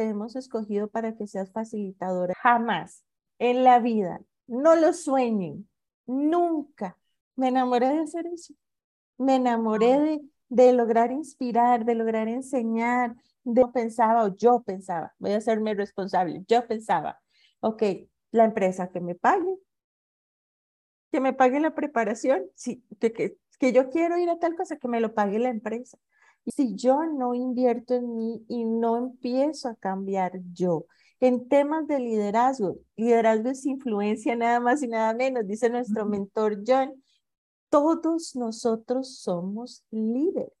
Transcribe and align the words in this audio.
te 0.00 0.08
hemos 0.08 0.34
escogido 0.34 0.88
para 0.88 1.14
que 1.14 1.26
seas 1.26 1.52
facilitadora. 1.52 2.32
Jamás 2.42 3.04
en 3.38 3.64
la 3.64 3.80
vida, 3.80 4.22
no 4.46 4.74
lo 4.74 4.94
sueñen, 4.94 5.68
nunca. 6.06 6.96
Me 7.36 7.48
enamoré 7.48 7.88
de 7.88 7.98
hacer 7.98 8.26
eso. 8.26 8.54
Me 9.18 9.34
enamoré 9.34 10.00
de, 10.00 10.20
de 10.48 10.72
lograr 10.72 11.12
inspirar, 11.12 11.84
de 11.84 11.94
lograr 11.94 12.28
enseñar. 12.28 13.14
De, 13.44 13.66
pensaba, 13.68 14.24
o 14.24 14.34
yo 14.34 14.62
pensaba, 14.62 15.14
voy 15.18 15.32
a 15.32 15.36
hacerme 15.36 15.74
responsable, 15.74 16.44
yo 16.48 16.66
pensaba, 16.66 17.20
ok, 17.60 17.82
la 18.32 18.44
empresa 18.44 18.90
que 18.90 19.00
me 19.00 19.14
pague, 19.14 19.54
que 21.12 21.20
me 21.20 21.34
pague 21.34 21.60
la 21.60 21.74
preparación, 21.74 22.46
sí, 22.54 22.82
que, 23.00 23.12
que, 23.12 23.36
que 23.58 23.72
yo 23.72 23.90
quiero 23.90 24.16
ir 24.16 24.30
a 24.30 24.38
tal 24.38 24.56
cosa, 24.56 24.78
que 24.78 24.88
me 24.88 25.00
lo 25.00 25.12
pague 25.12 25.38
la 25.38 25.50
empresa. 25.50 25.98
Si 26.46 26.74
yo 26.74 27.04
no 27.06 27.34
invierto 27.34 27.94
en 27.94 28.16
mí 28.16 28.44
y 28.48 28.64
no 28.64 28.96
empiezo 28.96 29.68
a 29.68 29.76
cambiar 29.76 30.40
yo, 30.52 30.86
en 31.20 31.48
temas 31.48 31.86
de 31.86 32.00
liderazgo, 32.00 32.78
liderazgo 32.96 33.50
es 33.50 33.66
influencia 33.66 34.34
nada 34.36 34.58
más 34.58 34.82
y 34.82 34.88
nada 34.88 35.12
menos, 35.14 35.46
dice 35.46 35.68
nuestro 35.68 36.06
mentor 36.06 36.62
John, 36.66 37.02
todos 37.68 38.36
nosotros 38.36 39.18
somos 39.18 39.84
líderes. 39.90 40.59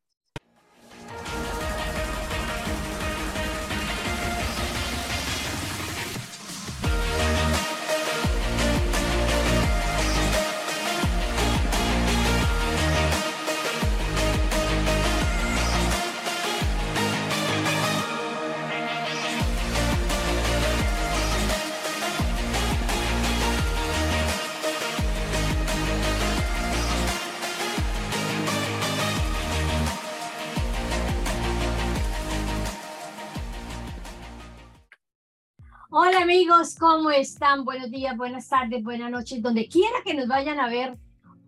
Amigos, 36.60 36.76
¿cómo 36.78 37.10
están? 37.10 37.64
Buenos 37.64 37.90
días, 37.90 38.14
buenas 38.18 38.46
tardes, 38.46 38.82
buenas 38.84 39.10
noches, 39.10 39.40
donde 39.40 39.66
quiera 39.66 39.96
que 40.04 40.12
nos 40.12 40.28
vayan 40.28 40.60
a 40.60 40.68
ver 40.68 40.98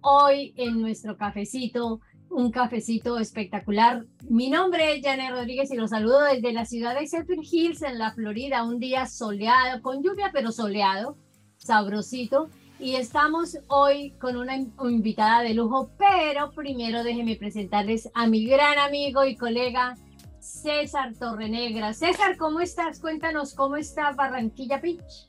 hoy 0.00 0.54
en 0.56 0.80
nuestro 0.80 1.18
cafecito, 1.18 2.00
un 2.30 2.50
cafecito 2.50 3.18
espectacular. 3.18 4.06
Mi 4.30 4.48
nombre 4.48 4.94
es 4.94 5.04
Janet 5.04 5.32
Rodríguez 5.32 5.70
y 5.70 5.76
los 5.76 5.90
saludo 5.90 6.22
desde 6.22 6.54
la 6.54 6.64
ciudad 6.64 6.98
de 6.98 7.06
Zephyrhills, 7.06 7.52
Hills, 7.52 7.82
en 7.82 7.98
la 7.98 8.12
Florida, 8.12 8.62
un 8.62 8.78
día 8.78 9.04
soleado, 9.04 9.82
con 9.82 10.02
lluvia, 10.02 10.30
pero 10.32 10.50
soleado, 10.50 11.18
sabrosito. 11.58 12.48
Y 12.80 12.94
estamos 12.94 13.58
hoy 13.68 14.12
con 14.12 14.38
una 14.38 14.56
invitada 14.56 15.42
de 15.42 15.52
lujo, 15.52 15.90
pero 15.98 16.52
primero 16.52 17.04
déjenme 17.04 17.36
presentarles 17.36 18.08
a 18.14 18.26
mi 18.26 18.46
gran 18.46 18.78
amigo 18.78 19.26
y 19.26 19.36
colega 19.36 19.94
César 20.42 21.14
Torrenegra. 21.14 21.94
César, 21.94 22.36
¿cómo 22.36 22.60
estás? 22.60 22.98
Cuéntanos 22.98 23.54
cómo 23.54 23.76
está 23.76 24.10
Barranquilla 24.10 24.78
Beach. 24.78 25.28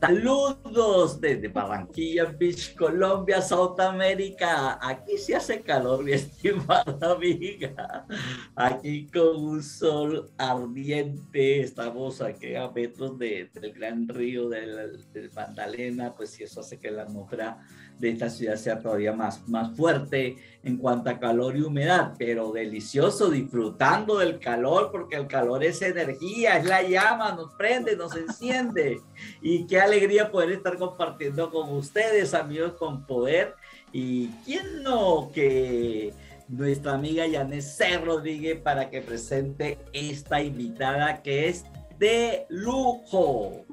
Saludos 0.00 1.20
desde 1.20 1.48
Barranquilla 1.48 2.24
Beach, 2.24 2.74
Colombia, 2.74 3.42
Sudamérica. 3.42 4.78
Aquí 4.80 5.18
se 5.18 5.36
hace 5.36 5.60
calor, 5.60 6.02
mi 6.02 6.12
estimada 6.14 7.12
amiga. 7.12 8.06
Aquí 8.54 9.08
con 9.08 9.44
un 9.44 9.62
sol 9.62 10.30
ardiente. 10.38 11.60
Estamos 11.60 12.22
aquí 12.22 12.54
a 12.54 12.70
metros 12.70 13.18
del 13.18 13.50
gran 13.74 14.08
río 14.08 14.48
del, 14.48 15.12
del 15.12 15.30
Magdalena, 15.32 16.14
pues 16.14 16.30
si 16.30 16.44
eso 16.44 16.60
hace 16.60 16.78
que 16.78 16.90
la 16.90 17.02
atmósfera 17.02 17.58
de 18.00 18.10
esta 18.10 18.30
ciudad 18.30 18.56
sea 18.56 18.80
todavía 18.80 19.12
más, 19.12 19.46
más 19.46 19.76
fuerte 19.76 20.38
en 20.62 20.78
cuanto 20.78 21.10
a 21.10 21.18
calor 21.18 21.56
y 21.56 21.62
humedad, 21.62 22.14
pero 22.18 22.50
delicioso, 22.50 23.30
disfrutando 23.30 24.18
del 24.18 24.38
calor, 24.38 24.90
porque 24.90 25.16
el 25.16 25.26
calor 25.26 25.62
es 25.62 25.82
energía, 25.82 26.56
es 26.56 26.64
la 26.64 26.82
llama, 26.82 27.32
nos 27.32 27.52
prende, 27.54 27.96
nos 27.96 28.16
enciende. 28.16 29.00
Y 29.42 29.66
qué 29.66 29.80
alegría 29.80 30.30
poder 30.30 30.52
estar 30.52 30.78
compartiendo 30.78 31.50
con 31.50 31.70
ustedes, 31.74 32.32
amigos, 32.34 32.72
con 32.74 33.04
poder. 33.06 33.54
Y 33.92 34.28
quién 34.44 34.82
no 34.82 35.30
que 35.32 36.12
nuestra 36.48 36.94
amiga 36.94 37.24
C. 37.60 37.98
Rodríguez 37.98 38.60
para 38.60 38.88
que 38.90 39.02
presente 39.02 39.78
esta 39.92 40.42
invitada 40.42 41.22
que 41.22 41.48
es 41.48 41.64
de 41.98 42.46
lujo. 42.48 43.64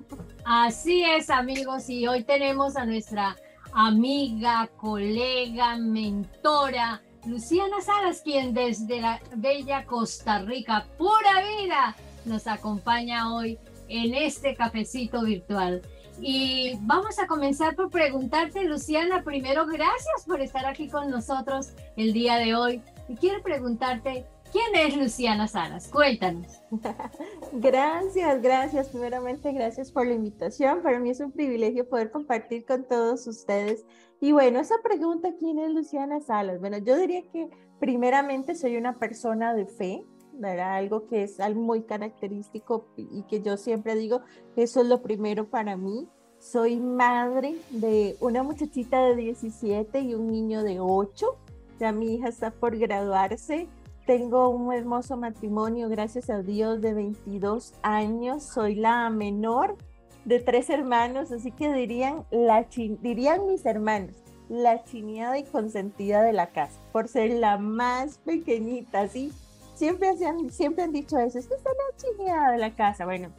Así 0.44 1.04
es, 1.04 1.30
amigos, 1.30 1.90
y 1.90 2.08
hoy 2.08 2.24
tenemos 2.24 2.76
a 2.76 2.86
nuestra 2.86 3.36
amiga, 3.78 4.68
colega, 4.76 5.78
mentora, 5.78 7.00
Luciana 7.28 7.80
Salas, 7.80 8.22
quien 8.24 8.52
desde 8.52 9.00
la 9.00 9.22
bella 9.36 9.86
Costa 9.86 10.40
Rica, 10.40 10.88
pura 10.98 11.44
vida, 11.62 11.96
nos 12.26 12.48
acompaña 12.48 13.32
hoy 13.32 13.60
en 13.88 14.16
este 14.16 14.56
cafecito 14.56 15.22
virtual. 15.22 15.84
Y 16.20 16.74
vamos 16.82 17.20
a 17.20 17.28
comenzar 17.28 17.76
por 17.76 17.92
preguntarte, 17.92 18.64
Luciana, 18.64 19.22
primero, 19.22 19.68
gracias 19.68 20.24
por 20.26 20.42
estar 20.42 20.66
aquí 20.66 20.90
con 20.90 21.12
nosotros 21.12 21.70
el 21.98 22.14
día 22.14 22.38
de 22.38 22.56
hoy. 22.56 22.82
Y 23.08 23.16
quiero 23.16 23.44
preguntarte, 23.44 24.26
¿Quién 24.52 24.76
es 24.76 24.96
Luciana 24.96 25.48
Salas? 25.48 25.90
Cuéntanos. 25.90 26.62
gracias, 27.54 28.42
gracias. 28.42 28.90
Primeramente, 28.90 29.52
gracias 29.52 29.92
por 29.92 30.08
la 30.08 30.14
invitación. 30.14 30.82
Para 30.82 31.00
mí 31.00 31.10
es 31.10 31.20
un 31.20 31.32
privilegio 31.32 31.88
poder 31.88 32.12
compartir 32.12 32.66
con 32.66 32.86
todos 32.86 33.28
ustedes. 33.28 33.86
Y 34.22 34.32
bueno, 34.32 34.60
esa 34.60 34.76
pregunta, 34.82 35.34
¿quién 35.38 35.60
es 35.60 35.72
Luciana 35.72 36.22
Salas? 36.22 36.60
Bueno, 36.60 36.78
yo 36.78 36.98
diría 36.98 37.24
que 37.32 37.50
primeramente 37.80 38.56
soy 38.56 38.78
una 38.78 38.98
persona 38.98 39.54
de 39.54 39.66
fe, 39.66 40.06
¿verdad? 40.34 40.78
Algo 40.78 41.08
que 41.08 41.24
es 41.24 41.38
muy 41.56 41.84
característico 41.84 42.88
y 42.96 43.24
que 43.24 43.42
yo 43.42 43.58
siempre 43.58 43.96
digo, 43.96 44.22
eso 44.56 44.82
es 44.82 44.88
lo 44.88 45.02
primero 45.02 45.50
para 45.50 45.76
mí. 45.76 46.08
Soy 46.40 46.78
madre 46.78 47.58
de 47.72 48.16
una 48.22 48.44
muchachita 48.44 49.02
de 49.02 49.16
17 49.16 50.00
y 50.02 50.14
un 50.14 50.32
niño 50.32 50.64
de 50.64 50.80
8. 50.80 51.36
Ya 51.80 51.92
mi 51.92 52.16
hija 52.16 52.30
está 52.30 52.52
por 52.52 52.78
graduarse 52.78 53.68
tengo 54.08 54.48
un 54.48 54.74
hermoso 54.74 55.18
matrimonio, 55.18 55.90
gracias 55.90 56.30
a 56.30 56.42
Dios, 56.42 56.82
de 56.82 56.94
22 56.94 57.74
años. 57.84 58.42
Soy 58.42 58.76
la 58.76 59.10
menor 59.10 59.76
de 60.24 60.40
tres 60.40 60.70
hermanos, 60.70 61.34
así 61.34 61.52
que 61.52 61.72
dirían, 61.74 62.26
la 62.32 62.66
dirían 63.02 63.46
mis 63.46 63.66
hermanos, 63.66 64.16
la 64.48 64.82
chineada 64.86 65.38
y 65.38 65.44
consentida 65.44 66.24
de 66.24 66.32
la 66.32 66.48
casa, 66.48 66.80
por 66.94 67.10
ser 67.10 67.32
la 67.32 67.58
más 67.58 68.18
pequeñita, 68.20 69.10
¿sí? 69.10 69.34
Siempre, 69.76 70.16
siempre 70.52 70.86
han 70.86 70.94
dicho 70.94 71.18
eso, 71.20 71.38
es 71.38 71.50
la 71.50 71.98
chineada 71.98 72.54
de 72.54 72.58
la 72.60 72.74
casa. 72.76 73.04
Bueno, 73.04 73.30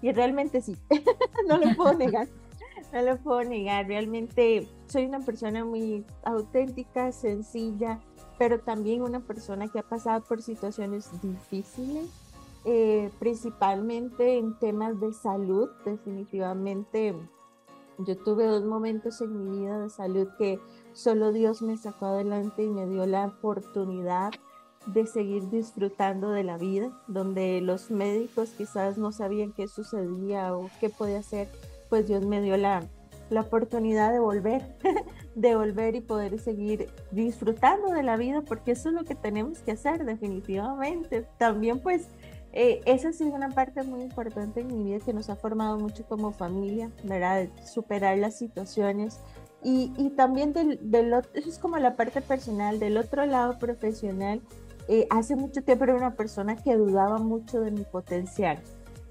y 0.00 0.12
realmente 0.12 0.62
sí, 0.62 0.78
no 1.46 1.58
lo 1.58 1.76
puedo 1.76 1.92
negar, 1.98 2.26
no 2.90 3.02
lo 3.02 3.18
puedo 3.18 3.44
negar. 3.44 3.86
Realmente 3.86 4.66
soy 4.86 5.04
una 5.04 5.20
persona 5.20 5.62
muy 5.62 6.06
auténtica, 6.24 7.12
sencilla, 7.12 8.00
pero 8.38 8.60
también 8.60 9.02
una 9.02 9.20
persona 9.20 9.68
que 9.68 9.78
ha 9.78 9.82
pasado 9.82 10.22
por 10.22 10.42
situaciones 10.42 11.10
difíciles, 11.22 12.08
eh, 12.64 13.10
principalmente 13.18 14.38
en 14.38 14.58
temas 14.58 15.00
de 15.00 15.12
salud. 15.12 15.68
Definitivamente, 15.84 17.14
yo 17.98 18.16
tuve 18.18 18.46
dos 18.46 18.64
momentos 18.64 19.20
en 19.20 19.32
mi 19.32 19.58
vida 19.58 19.78
de 19.78 19.90
salud 19.90 20.28
que 20.38 20.60
solo 20.92 21.32
Dios 21.32 21.62
me 21.62 21.76
sacó 21.76 22.06
adelante 22.06 22.64
y 22.64 22.68
me 22.68 22.86
dio 22.86 23.06
la 23.06 23.26
oportunidad 23.26 24.32
de 24.86 25.06
seguir 25.06 25.48
disfrutando 25.50 26.30
de 26.30 26.44
la 26.44 26.58
vida, 26.58 26.90
donde 27.08 27.60
los 27.60 27.90
médicos 27.90 28.50
quizás 28.56 28.98
no 28.98 29.12
sabían 29.12 29.52
qué 29.52 29.66
sucedía 29.66 30.56
o 30.56 30.70
qué 30.80 30.90
podía 30.90 31.18
hacer, 31.18 31.48
pues 31.88 32.06
Dios 32.06 32.24
me 32.24 32.40
dio 32.40 32.56
la, 32.56 32.84
la 33.30 33.40
oportunidad 33.42 34.12
de 34.12 34.20
volver, 34.20 34.76
de 35.36 35.54
volver 35.54 35.94
y 35.94 36.00
poder 36.00 36.40
seguir 36.40 36.88
disfrutando 37.12 37.92
de 37.92 38.02
la 38.02 38.16
vida, 38.16 38.40
porque 38.40 38.72
eso 38.72 38.88
es 38.88 38.94
lo 38.94 39.04
que 39.04 39.14
tenemos 39.14 39.60
que 39.60 39.72
hacer 39.72 40.04
definitivamente. 40.04 41.26
También 41.38 41.78
pues 41.78 42.08
eh, 42.52 42.80
esa 42.86 43.10
ha 43.10 43.12
sido 43.12 43.34
una 43.34 43.50
parte 43.50 43.82
muy 43.82 44.00
importante 44.00 44.62
en 44.62 44.68
mi 44.68 44.82
vida 44.82 45.04
que 45.04 45.12
nos 45.12 45.28
ha 45.28 45.36
formado 45.36 45.78
mucho 45.78 46.04
como 46.06 46.32
familia, 46.32 46.90
¿verdad? 47.04 47.48
Superar 47.64 48.16
las 48.16 48.38
situaciones. 48.38 49.20
Y, 49.62 49.92
y 49.98 50.10
también 50.10 50.54
del, 50.54 50.78
del, 50.90 51.12
eso 51.34 51.48
es 51.50 51.58
como 51.58 51.76
la 51.76 51.96
parte 51.96 52.22
personal, 52.22 52.78
del 52.78 52.96
otro 52.96 53.26
lado 53.26 53.58
profesional, 53.58 54.40
eh, 54.88 55.06
hace 55.10 55.36
mucho 55.36 55.62
tiempo 55.62 55.84
era 55.84 55.96
una 55.96 56.14
persona 56.14 56.56
que 56.56 56.76
dudaba 56.76 57.18
mucho 57.18 57.60
de 57.60 57.72
mi 57.72 57.82
potencial, 57.82 58.58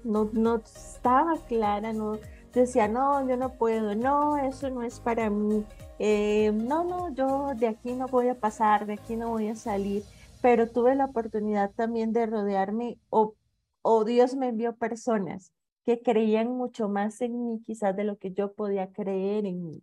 no, 0.02 0.30
no 0.32 0.56
estaba 0.56 1.34
clara, 1.46 1.92
no, 1.92 2.18
decía, 2.52 2.88
no, 2.88 3.28
yo 3.28 3.36
no 3.36 3.50
puedo, 3.50 3.94
no, 3.94 4.38
eso 4.38 4.70
no 4.70 4.82
es 4.82 4.98
para 4.98 5.28
mí, 5.28 5.64
eh, 5.98 6.52
no, 6.54 6.84
no, 6.84 7.14
yo 7.14 7.54
de 7.56 7.68
aquí 7.68 7.94
no 7.94 8.08
voy 8.08 8.28
a 8.28 8.38
pasar, 8.38 8.86
de 8.86 8.94
aquí 8.94 9.16
no 9.16 9.30
voy 9.30 9.48
a 9.48 9.56
salir, 9.56 10.06
pero 10.40 10.70
tuve 10.70 10.94
la 10.94 11.06
oportunidad 11.06 11.72
también 11.74 12.12
de 12.12 12.26
rodearme 12.26 13.00
o, 13.10 13.36
o 13.82 14.04
Dios 14.04 14.34
me 14.36 14.48
envió 14.48 14.76
personas 14.76 15.52
que 15.84 16.02
creían 16.02 16.48
mucho 16.48 16.88
más 16.88 17.20
en 17.20 17.42
mí 17.44 17.62
quizás 17.64 17.96
de 17.96 18.04
lo 18.04 18.18
que 18.18 18.32
yo 18.32 18.54
podía 18.54 18.92
creer 18.92 19.46
en 19.46 19.64
mí. 19.64 19.82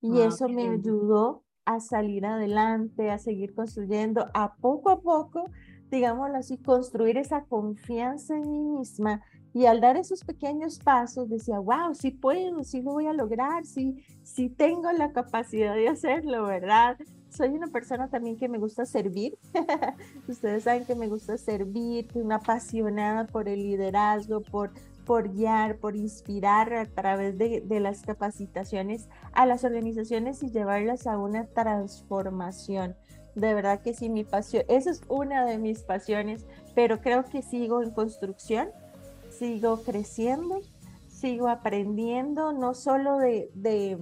Y 0.00 0.20
Ah, 0.20 0.22
eso 0.22 0.48
me 0.48 0.68
ayudó 0.68 1.44
a 1.64 1.80
salir 1.80 2.26
adelante, 2.26 3.10
a 3.10 3.18
seguir 3.18 3.54
construyendo, 3.54 4.26
a 4.34 4.56
poco 4.56 4.90
a 4.90 5.00
poco, 5.00 5.50
digámoslo 5.90 6.36
así, 6.38 6.58
construir 6.58 7.16
esa 7.18 7.44
confianza 7.46 8.36
en 8.36 8.50
mí 8.50 8.64
misma. 8.64 9.22
Y 9.54 9.66
al 9.66 9.80
dar 9.80 9.96
esos 9.96 10.24
pequeños 10.24 10.78
pasos, 10.78 11.28
decía, 11.28 11.58
wow, 11.58 11.94
sí 11.94 12.10
puedo, 12.10 12.64
sí 12.64 12.80
lo 12.80 12.92
voy 12.92 13.06
a 13.06 13.12
lograr, 13.12 13.66
sí, 13.66 14.02
sí 14.22 14.48
tengo 14.48 14.90
la 14.92 15.12
capacidad 15.12 15.74
de 15.74 15.88
hacerlo, 15.88 16.44
¿verdad? 16.44 16.96
Soy 17.28 17.50
una 17.50 17.66
persona 17.66 18.08
también 18.08 18.36
que 18.36 18.48
me 18.48 18.58
gusta 18.58 18.86
servir. 18.86 19.38
Ustedes 20.28 20.64
saben 20.64 20.86
que 20.86 20.94
me 20.94 21.08
gusta 21.08 21.36
servir, 21.36 22.06
que 22.08 22.20
una 22.20 22.36
apasionada 22.36 23.26
por 23.26 23.48
el 23.48 23.62
liderazgo, 23.62 24.40
por, 24.40 24.70
por 25.04 25.30
guiar, 25.30 25.76
por 25.76 25.96
inspirar 25.96 26.72
a 26.72 26.86
través 26.86 27.36
de, 27.36 27.60
de 27.60 27.80
las 27.80 28.02
capacitaciones 28.02 29.08
a 29.32 29.44
las 29.44 29.64
organizaciones 29.64 30.42
y 30.42 30.50
llevarlas 30.50 31.06
a 31.06 31.18
una 31.18 31.46
transformación. 31.46 32.96
De 33.34 33.54
verdad 33.54 33.80
que 33.80 33.94
sí, 33.94 34.08
mi 34.10 34.24
pasión, 34.24 34.64
esa 34.68 34.90
es 34.90 35.02
una 35.08 35.44
de 35.46 35.58
mis 35.58 35.82
pasiones, 35.82 36.46
pero 36.74 37.00
creo 37.00 37.24
que 37.24 37.40
sigo 37.40 37.82
en 37.82 37.90
construcción, 37.90 38.68
sigo 39.42 39.82
creciendo, 39.82 40.60
sigo 41.08 41.48
aprendiendo, 41.48 42.52
no 42.52 42.74
solo 42.74 43.18
de, 43.18 43.98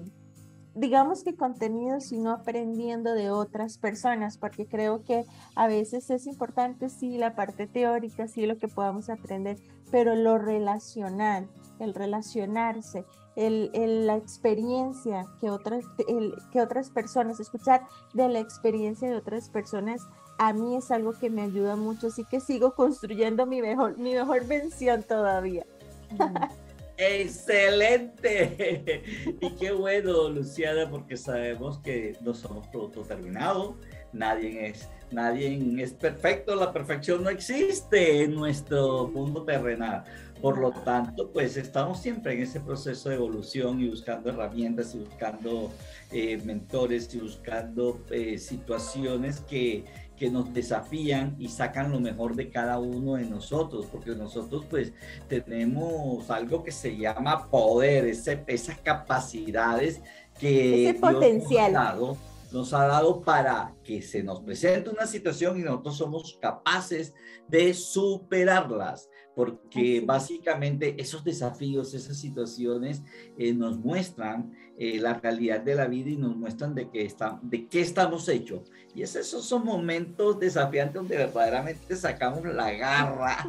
digamos 0.75 1.25
que 1.25 1.35
contenido, 1.35 1.99
sino 2.01 2.31
aprendiendo 2.33 3.15
de 3.15 3.31
otras 3.31 3.79
personas, 3.79 4.37
porque 4.37 4.67
creo 4.67 5.03
que 5.03 5.25
a 5.55 5.67
veces 5.67 6.11
es 6.11 6.27
importante, 6.27 6.91
sí, 6.91 7.17
la 7.17 7.35
parte 7.35 7.67
teórica, 7.67 8.29
sí, 8.29 8.45
lo 8.45 8.59
que 8.59 8.69
podamos 8.69 9.09
aprender, 9.09 9.57
pero 9.91 10.15
lo 10.15 10.37
relacional, 10.37 11.49
el 11.79 11.95
relacionarse, 11.95 13.07
el, 13.35 13.71
el- 13.73 14.07
la 14.07 14.17
experiencia 14.17 15.25
que 15.41 15.51
otras, 15.51 15.85
el- 16.07 16.35
que 16.53 16.61
otras 16.61 16.91
personas, 16.91 17.41
escuchar 17.41 17.87
de 18.13 18.29
la 18.29 18.41
experiencia 18.41 19.09
de 19.09 19.17
otras 19.17 19.49
personas, 19.49 20.03
a 20.41 20.55
mí 20.55 20.75
es 20.75 20.91
algo 20.91 21.13
que 21.13 21.29
me 21.29 21.43
ayuda 21.43 21.77
mucho, 21.77 22.07
así 22.07 22.25
que 22.25 22.41
sigo 22.41 22.75
construyendo 22.75 23.45
mi 23.45 23.61
mejor, 23.61 23.99
mi 23.99 24.15
mejor 24.15 24.47
versión 24.47 25.03
todavía. 25.03 25.67
Excelente. 26.97 29.03
Y 29.41 29.51
qué 29.57 29.73
bueno, 29.73 30.31
Luciana, 30.31 30.89
porque 30.91 31.19
sabemos 31.19 31.79
que 31.81 32.17
no 32.23 32.33
somos 32.33 32.67
producto 32.69 33.03
terminado. 33.03 33.77
Nadie 34.15 34.69
es, 34.69 34.89
nadie 35.11 35.83
es 35.83 35.93
perfecto. 35.93 36.57
La 36.57 36.73
perfección 36.73 37.23
no 37.23 37.29
existe 37.29 38.23
en 38.23 38.35
nuestro 38.35 39.09
mundo 39.09 39.45
terrenal. 39.45 40.05
Por 40.41 40.57
lo 40.57 40.73
tanto, 40.73 41.31
pues 41.31 41.59
estamos 41.59 42.01
siempre 42.01 42.33
en 42.33 42.43
ese 42.43 42.61
proceso 42.61 43.11
de 43.11 43.17
evolución 43.17 43.79
y 43.81 43.89
buscando 43.89 44.31
herramientas 44.31 44.95
y 44.95 45.01
buscando 45.01 45.71
eh, 46.13 46.41
mentores 46.45 47.15
y 47.15 47.19
buscando 47.19 48.01
eh, 48.11 48.39
situaciones 48.39 49.41
que, 49.41 49.85
que 50.21 50.31
nos 50.31 50.53
desafían 50.53 51.35
y 51.39 51.49
sacan 51.49 51.91
lo 51.91 51.99
mejor 51.99 52.37
de 52.37 52.51
cada 52.51 52.79
uno 52.79 53.15
de 53.15 53.25
nosotros, 53.25 53.87
porque 53.91 54.11
nosotros 54.11 54.67
pues 54.69 54.93
tenemos 55.29 56.31
algo 56.31 56.63
que 56.63 56.71
se 56.73 56.95
llama 56.95 57.49
poder, 57.49 58.05
ese- 58.05 58.45
esas 58.47 58.79
capacidades 58.81 60.03
que 60.39 60.89
Ese 60.91 60.99
Dios 60.99 61.01
potencial. 61.15 61.73
Nos, 61.73 61.81
ha 61.81 61.85
dado, 61.85 62.17
nos 62.53 62.73
ha 62.73 62.87
dado 62.87 63.23
para 63.23 63.75
que 63.85 64.03
se 64.03 64.23
nos 64.23 64.41
presente 64.41 64.91
una 64.91 65.07
situación 65.07 65.59
y 65.59 65.63
nosotros 65.63 65.97
somos 65.97 66.39
capaces 66.41 67.15
de 67.49 67.73
superarlas, 67.75 69.09
porque 69.35 70.03
básicamente 70.05 70.95
esos 71.01 71.25
desafíos, 71.25 71.95
esas 71.95 72.17
situaciones 72.19 73.03
eh, 73.39 73.53
nos 73.55 73.79
muestran 73.79 74.53
eh, 74.79 74.99
la 74.99 75.15
realidad 75.15 75.61
de 75.61 75.75
la 75.75 75.87
vida 75.87 76.11
y 76.11 76.17
nos 76.17 76.37
muestran 76.37 76.75
de, 76.75 76.89
que 76.91 77.05
está, 77.05 77.39
de 77.43 77.69
qué 77.69 77.81
estamos 77.83 78.29
hechos. 78.29 78.71
Y 78.95 79.03
es- 79.03 79.15
esos 79.17 79.45
son 79.45 79.65
momentos 79.65 80.39
desafiantes 80.41 80.95
donde 80.95 81.17
verdaderamente 81.17 81.95
sacamos 81.97 82.45
la 82.45 82.71
garra 82.73 83.47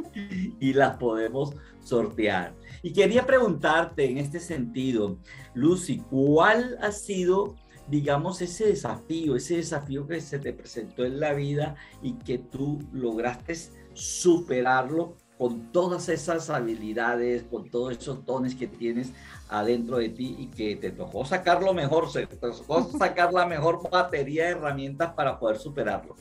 y 0.60 0.74
las 0.74 0.98
podemos 0.98 1.56
sortear. 1.84 2.54
Y 2.84 2.94
quería 2.94 3.26
preguntarte 3.26 4.10
en 4.10 4.18
este 4.18 4.40
sentido, 4.40 5.18
Lucy, 5.54 6.00
¿cuál 6.10 6.78
ha 6.82 6.92
sido, 6.92 7.56
digamos, 7.92 8.42
ese 8.42 8.68
desafío, 8.68 9.36
ese 9.36 9.58
desafío 9.58 10.08
que 10.08 10.22
se 10.22 10.40
te 10.40 10.54
presentó 10.54 11.04
en 11.04 11.20
la 11.20 11.34
vida 11.34 11.76
y 12.02 12.14
que 12.14 12.38
tú 12.38 12.80
lograste 12.94 13.54
superarlo 13.94 15.18
con 15.38 15.72
todas 15.74 16.08
esas 16.08 16.50
habilidades, 16.50 17.44
con 17.44 17.70
todos 17.70 17.98
esos 17.98 18.26
dones 18.26 18.56
que 18.56 18.68
tienes 18.68 19.12
adentro 19.50 19.98
de 19.98 20.08
ti 20.10 20.36
y 20.40 20.48
que 20.48 20.78
te 20.78 20.92
tocó 20.92 21.26
sacar 21.26 21.62
lo 21.62 21.74
mejor, 21.74 22.10
se 22.10 22.28
te 22.28 22.38
tocó 22.38 22.84
sacar 22.98 23.34
la 23.34 23.46
mejor 23.46 23.90
batería 23.90 24.46
de 24.46 24.52
herramientas 24.52 25.14
para 25.14 25.38
poder 25.38 25.58
superarlo? 25.58 26.16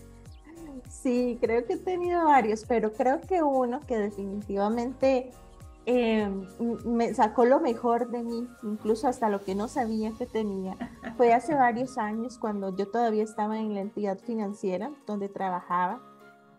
Sí, 0.89 1.39
creo 1.41 1.65
que 1.67 1.75
he 1.75 1.79
tenido 1.79 2.25
varios, 2.25 2.65
pero 2.67 2.93
creo 2.93 3.21
que 3.21 3.43
uno 3.43 3.79
que 3.87 3.97
definitivamente 3.97 5.31
eh, 5.87 6.31
me 6.85 7.15
sacó 7.15 7.45
lo 7.45 7.59
mejor 7.59 8.11
de 8.11 8.23
mí, 8.23 8.47
incluso 8.63 9.09
hasta 9.09 9.29
lo 9.29 9.43
que 9.43 9.55
no 9.55 9.67
sabía 9.67 10.13
que 10.19 10.27
tenía, 10.27 10.77
fue 11.21 11.35
hace 11.35 11.55
varios 11.55 11.99
años 11.99 12.39
cuando 12.39 12.75
yo 12.75 12.89
todavía 12.89 13.25
estaba 13.25 13.59
en 13.59 13.75
la 13.75 13.81
entidad 13.81 14.19
financiera 14.21 14.91
donde 15.07 15.29
trabajaba 15.29 16.01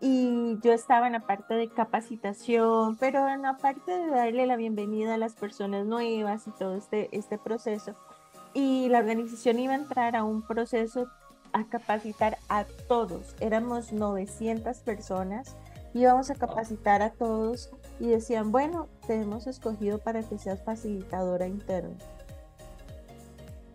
y 0.00 0.56
yo 0.62 0.72
estaba 0.72 1.08
en 1.08 1.14
la 1.14 1.26
parte 1.26 1.54
de 1.54 1.68
capacitación, 1.68 2.96
pero 2.96 3.28
en 3.28 3.42
la 3.42 3.56
parte 3.56 3.90
de 3.90 4.06
darle 4.06 4.46
la 4.46 4.54
bienvenida 4.54 5.14
a 5.14 5.18
las 5.18 5.32
personas 5.32 5.84
nuevas 5.84 6.46
y 6.46 6.52
todo 6.52 6.76
este, 6.76 7.08
este 7.10 7.38
proceso. 7.38 7.96
Y 8.54 8.88
la 8.88 9.00
organización 9.00 9.58
iba 9.58 9.72
a 9.72 9.78
entrar 9.78 10.14
a 10.14 10.22
un 10.22 10.42
proceso 10.42 11.08
a 11.52 11.64
capacitar 11.64 12.38
a 12.48 12.62
todos. 12.86 13.34
Éramos 13.40 13.92
900 13.92 14.76
personas, 14.82 15.56
íbamos 15.92 16.30
a 16.30 16.36
capacitar 16.36 17.02
a 17.02 17.10
todos 17.10 17.72
y 17.98 18.06
decían, 18.06 18.52
bueno, 18.52 18.86
te 19.08 19.20
hemos 19.20 19.48
escogido 19.48 19.98
para 19.98 20.22
que 20.22 20.38
seas 20.38 20.62
facilitadora 20.62 21.48
interna. 21.48 21.96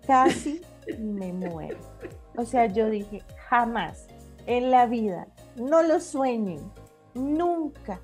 Casi 0.07 0.61
me 0.99 1.33
muero. 1.33 1.77
O 2.35 2.45
sea, 2.45 2.67
yo 2.67 2.89
dije, 2.89 3.23
jamás 3.49 4.07
en 4.45 4.71
la 4.71 4.85
vida, 4.85 5.27
no 5.55 5.83
lo 5.83 5.99
sueñen, 5.99 6.71
nunca. 7.13 7.99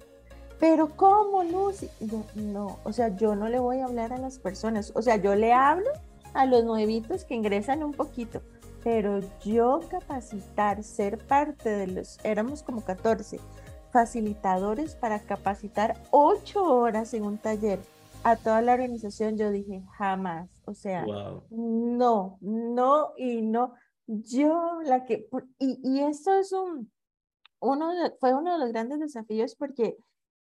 Pero 0.59 0.95
¿cómo, 0.95 1.43
Lucy? 1.43 1.89
Yo, 1.99 2.23
no, 2.35 2.79
o 2.83 2.93
sea, 2.93 3.15
yo 3.15 3.35
no 3.35 3.49
le 3.49 3.59
voy 3.59 3.79
a 3.79 3.85
hablar 3.85 4.13
a 4.13 4.17
las 4.17 4.39
personas. 4.39 4.91
O 4.95 5.01
sea, 5.01 5.17
yo 5.17 5.35
le 5.35 5.53
hablo 5.53 5.89
a 6.33 6.45
los 6.45 6.63
nuevitos 6.63 7.25
que 7.25 7.35
ingresan 7.35 7.83
un 7.83 7.91
poquito, 7.91 8.41
pero 8.83 9.19
yo 9.43 9.81
capacitar, 9.89 10.83
ser 10.83 11.17
parte 11.17 11.69
de 11.69 11.87
los, 11.87 12.17
éramos 12.23 12.63
como 12.63 12.81
14 12.81 13.39
facilitadores 13.91 14.95
para 14.95 15.19
capacitar 15.19 15.95
8 16.11 16.63
horas 16.63 17.13
en 17.13 17.23
un 17.23 17.37
taller 17.37 17.79
a 18.23 18.35
toda 18.37 18.61
la 18.61 18.73
organización, 18.73 19.37
yo 19.37 19.51
dije, 19.51 19.83
jamás, 19.97 20.49
o 20.65 20.73
sea, 20.73 21.05
Wow. 21.05 21.43
no, 21.51 22.37
no 22.41 23.13
y 23.17 23.41
no. 23.41 23.73
Yo 24.07 24.79
la 24.83 25.05
que, 25.05 25.27
y, 25.59 25.79
y 25.83 25.99
esto 26.01 26.33
es 26.33 26.51
un, 26.51 26.91
uno 27.61 27.91
de- 27.93 28.11
fue 28.19 28.33
uno 28.33 28.53
de 28.53 28.59
los 28.59 28.69
grandes 28.71 28.99
desafíos 28.99 29.55
porque 29.55 29.97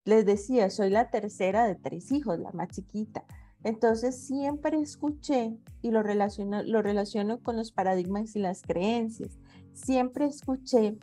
les 0.04 0.26
decía, 0.26 0.70
soy 0.70 0.90
la 0.90 1.10
tercera 1.10 1.66
de 1.68 1.76
tres 1.76 2.12
hijos, 2.12 2.40
la 2.40 2.52
más 2.52 2.70
chiquita. 2.70 3.24
Entonces 3.64 4.26
siempre 4.28 4.80
escuché 4.80 5.58
y 5.82 5.90
lo 5.90 6.04
relaciono, 6.04 6.62
lo 6.64 6.82
relaciono 6.84 7.40
con 7.42 7.56
los 7.58 7.72
paradigmas 7.72 8.36
y 8.36 8.40
las 8.40 8.62
creencias. 8.62 9.40
Siempre 9.74 10.26
escuché 10.26 10.98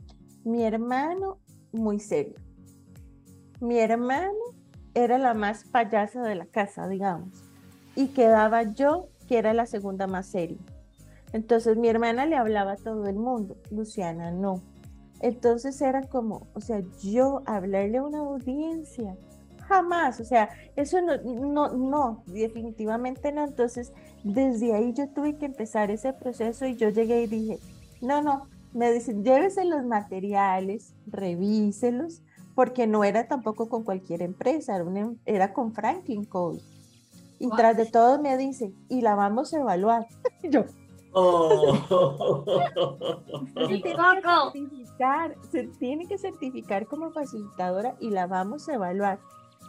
mi 0.44 0.62
hermano 0.62 1.38
muy 1.72 1.98
serio. 1.98 2.36
Mi 3.60 3.78
hermano 3.78 4.32
era 4.94 5.18
la 5.18 5.34
más 5.34 5.64
payasa 5.64 6.22
de 6.22 6.34
la 6.34 6.46
casa, 6.46 6.88
digamos. 6.88 7.44
Y 7.94 8.08
quedaba 8.08 8.62
yo, 8.62 9.08
que 9.28 9.38
era 9.38 9.54
la 9.54 9.66
segunda 9.66 10.06
más 10.06 10.26
seria. 10.26 10.58
Entonces 11.32 11.76
mi 11.76 11.88
hermana 11.88 12.26
le 12.26 12.36
hablaba 12.36 12.72
a 12.72 12.76
todo 12.76 13.06
el 13.06 13.16
mundo, 13.16 13.56
Luciana 13.70 14.30
no. 14.30 14.60
Entonces 15.20 15.80
era 15.80 16.02
como, 16.02 16.46
o 16.54 16.60
sea, 16.60 16.82
yo 17.02 17.42
hablarle 17.46 17.98
a 17.98 18.02
una 18.02 18.18
audiencia, 18.18 19.16
jamás, 19.68 20.20
o 20.20 20.24
sea, 20.24 20.50
eso 20.76 21.00
no, 21.00 21.16
no, 21.22 21.72
no, 21.72 22.24
definitivamente 22.26 23.32
no. 23.32 23.44
Entonces, 23.44 23.92
desde 24.24 24.74
ahí 24.74 24.92
yo 24.92 25.08
tuve 25.08 25.36
que 25.36 25.46
empezar 25.46 25.90
ese 25.90 26.12
proceso 26.12 26.66
y 26.66 26.76
yo 26.76 26.90
llegué 26.90 27.22
y 27.22 27.26
dije, 27.28 27.58
no, 28.00 28.20
no, 28.20 28.48
me 28.74 28.92
dicen, 28.92 29.22
llévese 29.22 29.64
los 29.64 29.84
materiales, 29.84 30.94
revíselos, 31.06 32.22
porque 32.54 32.86
no 32.86 33.04
era 33.04 33.26
tampoco 33.28 33.68
con 33.68 33.82
cualquier 33.84 34.22
empresa, 34.22 34.74
era, 34.76 34.84
una- 34.84 35.14
era 35.26 35.52
con 35.52 35.72
Franklin 35.72 36.24
Code. 36.24 36.60
Y 37.38 37.48
Wow. 37.48 37.56
tras 37.56 37.76
de 37.76 37.86
todo 37.86 38.20
me 38.22 38.36
dicen, 38.36 38.74
y 38.88 39.00
la 39.00 39.14
vamos 39.14 39.52
a 39.54 39.60
evaluar. 39.60 40.06
Y 40.42 40.48
yo, 40.50 40.64
Oh. 41.14 42.44
se 43.68 43.78
tiene 43.82 43.94
certificar, 44.22 45.34
se 45.50 45.64
tiene 45.78 46.06
que 46.06 46.16
certificar 46.18 46.86
como 46.86 47.10
facilitadora 47.10 47.96
y 48.00 48.10
la 48.10 48.26
vamos 48.26 48.68
a 48.68 48.74
evaluar. 48.74 49.18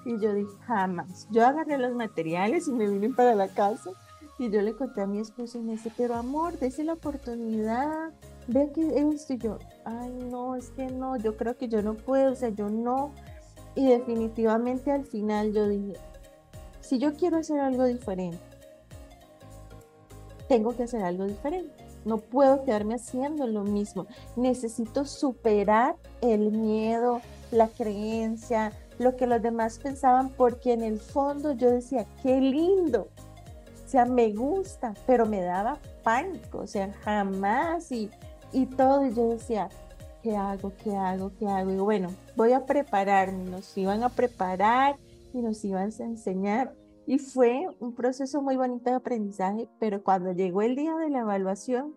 Y 0.06 0.20
yo 0.20 0.34
dije, 0.34 0.52
jamás. 0.66 1.28
Yo 1.32 1.46
agarré 1.46 1.78
los 1.78 1.94
materiales 1.96 2.68
y 2.68 2.72
me 2.74 2.88
vine 2.90 3.10
para 3.10 3.36
la 3.36 3.48
casa 3.50 3.92
y 4.40 4.50
yo 4.50 4.62
le 4.62 4.74
conté 4.76 5.02
a 5.02 5.08
mi 5.08 5.20
esposo 5.20 5.58
y 5.60 5.62
me 5.64 5.74
dice, 5.74 5.92
pero 5.98 6.16
amor, 6.16 6.58
dése 6.60 6.84
la 6.84 6.94
oportunidad, 6.94 8.12
ve 8.48 8.72
que 8.74 9.00
esto 9.00 9.34
y 9.34 9.38
yo, 9.38 9.60
ay 9.86 10.12
no, 10.30 10.56
es 10.56 10.70
que 10.72 10.88
no, 10.88 11.18
yo 11.18 11.38
creo 11.38 11.58
que 11.58 11.68
yo 11.68 11.82
no 11.82 11.96
puedo, 11.96 12.32
o 12.32 12.36
sea, 12.36 12.50
yo 12.50 12.70
no. 12.70 13.12
Y 13.76 13.88
definitivamente 13.88 14.92
al 14.92 15.06
final 15.06 15.54
yo 15.54 15.68
dije, 15.68 15.94
si 16.82 17.00
yo 17.00 17.14
quiero 17.14 17.38
hacer 17.38 17.60
algo 17.60 17.86
diferente, 17.86 18.40
tengo 20.48 20.76
que 20.76 20.84
hacer 20.84 21.04
algo 21.04 21.26
diferente. 21.26 21.74
No 22.06 22.18
puedo 22.18 22.64
quedarme 22.64 22.96
haciendo 22.96 23.48
lo 23.48 23.64
mismo. 23.64 24.06
Necesito 24.36 25.06
superar 25.06 25.96
el 26.22 26.52
miedo, 26.52 27.22
la 27.52 27.70
creencia, 27.70 28.74
lo 29.00 29.16
que 29.16 29.26
los 29.26 29.42
demás 29.42 29.80
pensaban, 29.80 30.30
porque 30.30 30.74
en 30.74 30.84
el 30.84 31.00
fondo 31.00 31.54
yo 31.54 31.72
decía, 31.72 32.06
qué 32.22 32.40
lindo. 32.42 33.08
O 33.86 33.88
sea, 33.88 34.06
me 34.06 34.34
gusta, 34.34 34.94
pero 35.08 35.26
me 35.26 35.42
daba 35.42 35.78
pánico, 36.04 36.60
o 36.60 36.68
sea, 36.68 36.94
jamás 37.04 37.92
y, 37.92 38.10
y 38.54 38.66
todo. 38.66 39.06
Y 39.06 39.14
yo 39.14 39.30
decía, 39.30 39.70
¿qué 40.22 40.36
hago? 40.36 40.72
¿Qué 40.84 40.96
hago? 40.96 41.32
¿Qué 41.38 41.48
hago? 41.48 41.72
Y 41.72 41.78
bueno, 41.78 42.10
voy 42.36 42.54
a 42.54 42.66
prepararme. 42.66 43.44
Nos 43.46 43.78
iban 43.78 44.04
a 44.04 44.10
preparar 44.10 44.96
y 45.34 45.42
nos 45.42 45.64
iban 45.66 45.92
a 46.00 46.04
enseñar. 46.04 46.74
Y 47.06 47.20
fue 47.20 47.68
un 47.80 47.94
proceso 47.94 48.42
muy 48.42 48.56
bonito 48.56 48.90
de 48.90 48.96
aprendizaje, 48.96 49.68
pero 49.80 50.04
cuando 50.04 50.32
llegó 50.32 50.62
el 50.62 50.76
día 50.76 50.96
de 50.96 51.10
la 51.10 51.20
evaluación, 51.20 51.96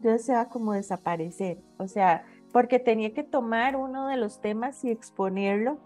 yo 0.00 0.12
deseaba 0.12 0.48
como 0.48 0.72
desaparecer, 0.72 1.60
o 1.76 1.88
sea, 1.88 2.24
porque 2.52 2.78
tenía 2.78 3.12
que 3.12 3.24
tomar 3.24 3.76
uno 3.76 4.06
de 4.08 4.16
los 4.16 4.40
temas 4.40 4.84
y 4.84 4.90
exponerlo 4.90 5.78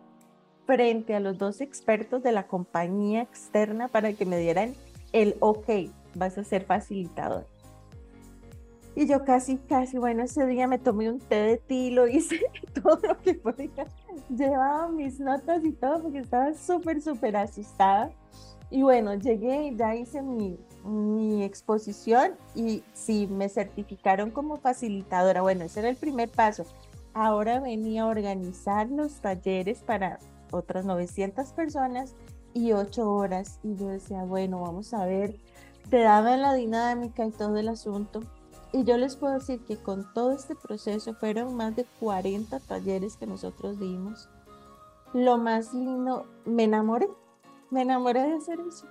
frente 0.66 1.14
a 1.14 1.20
los 1.20 1.38
dos 1.38 1.60
expertos 1.60 2.22
de 2.22 2.32
la 2.32 2.46
compañía 2.46 3.22
externa 3.22 3.88
para 3.88 4.12
que 4.12 4.26
me 4.26 4.38
dieran 4.38 4.74
el 5.12 5.36
ok, 5.40 5.68
vas 6.14 6.38
a 6.38 6.44
ser 6.44 6.64
facilitador. 6.64 7.46
Y 8.94 9.06
yo 9.06 9.24
casi, 9.24 9.56
casi, 9.56 9.98
bueno, 9.98 10.22
ese 10.22 10.46
día 10.46 10.66
me 10.66 10.78
tomé 10.78 11.10
un 11.10 11.18
té 11.18 11.36
de 11.36 11.56
tilo, 11.56 12.06
hice 12.08 12.40
todo 12.82 12.98
lo 13.02 13.18
que 13.18 13.34
podía, 13.34 13.86
llevaba 14.28 14.88
mis 14.88 15.18
notas 15.18 15.64
y 15.64 15.72
todo 15.72 16.02
porque 16.02 16.18
estaba 16.18 16.52
súper, 16.54 17.00
súper 17.00 17.36
asustada. 17.36 18.12
Y 18.70 18.82
bueno, 18.82 19.14
llegué 19.14 19.68
y 19.68 19.76
ya 19.76 19.94
hice 19.94 20.22
mi, 20.22 20.58
mi 20.84 21.44
exposición 21.44 22.32
y 22.54 22.82
sí, 22.94 23.26
me 23.26 23.48
certificaron 23.48 24.30
como 24.30 24.56
facilitadora. 24.56 25.42
Bueno, 25.42 25.64
ese 25.64 25.80
era 25.80 25.88
el 25.90 25.96
primer 25.96 26.30
paso. 26.30 26.64
Ahora 27.14 27.60
venía 27.60 28.04
a 28.04 28.06
organizar 28.06 28.88
los 28.88 29.20
talleres 29.20 29.80
para 29.80 30.18
otras 30.50 30.86
900 30.86 31.52
personas 31.52 32.14
y 32.54 32.72
8 32.72 33.10
horas. 33.10 33.58
Y 33.62 33.76
yo 33.76 33.88
decía, 33.88 34.24
bueno, 34.24 34.60
vamos 34.60 34.94
a 34.94 35.04
ver, 35.04 35.36
te 35.90 35.98
daban 36.00 36.40
la 36.40 36.54
dinámica 36.54 37.26
y 37.26 37.30
todo 37.30 37.58
el 37.58 37.68
asunto. 37.68 38.20
Y 38.72 38.84
yo 38.84 38.96
les 38.96 39.16
puedo 39.16 39.34
decir 39.34 39.60
que 39.60 39.76
con 39.76 40.12
todo 40.14 40.32
este 40.32 40.54
proceso 40.54 41.12
fueron 41.14 41.54
más 41.54 41.76
de 41.76 41.84
40 42.00 42.58
talleres 42.60 43.16
que 43.16 43.26
nosotros 43.26 43.78
dimos. 43.78 44.30
Lo 45.12 45.36
más 45.36 45.74
lindo, 45.74 46.26
me 46.46 46.64
enamoré, 46.64 47.06
me 47.70 47.82
enamoré 47.82 48.22
de 48.22 48.34
hacer 48.34 48.60
eso. 48.60 48.86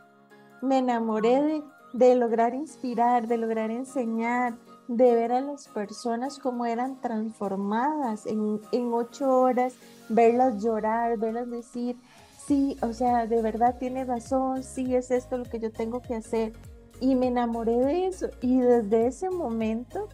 Me 0.62 0.78
enamoré 0.78 1.42
de, 1.42 1.64
de 1.94 2.16
lograr 2.16 2.54
inspirar, 2.54 3.28
de 3.28 3.38
lograr 3.38 3.72
enseñar, 3.72 4.54
de 4.88 5.16
ver 5.16 5.32
a 5.32 5.42
las 5.42 5.68
personas 5.68 6.38
como 6.38 6.68
eran 6.68 7.02
transformadas 7.02 8.28
en, 8.28 8.62
en 8.72 8.94
ocho 8.94 9.36
horas, 9.36 9.74
verlas 10.10 10.62
llorar, 10.62 11.18
verlas 11.18 11.50
decir, 11.50 11.98
sí, 12.46 12.78
o 12.84 12.94
sea, 12.94 13.26
de 13.26 13.42
verdad 13.42 13.78
tiene 13.80 14.06
razón, 14.06 14.62
sí 14.62 14.94
es 14.94 15.10
esto 15.10 15.40
lo 15.40 15.46
que 15.46 15.60
yo 15.60 15.72
tengo 15.72 16.02
que 16.04 16.14
hacer 16.14 16.54
y 17.02 17.16
me 17.16 17.28
enamoré 17.28 17.78
de 17.78 18.06
eso. 18.08 18.30
Y 18.40 18.62
desde 18.62 19.08
ese 19.08 19.30
momento 19.30 20.08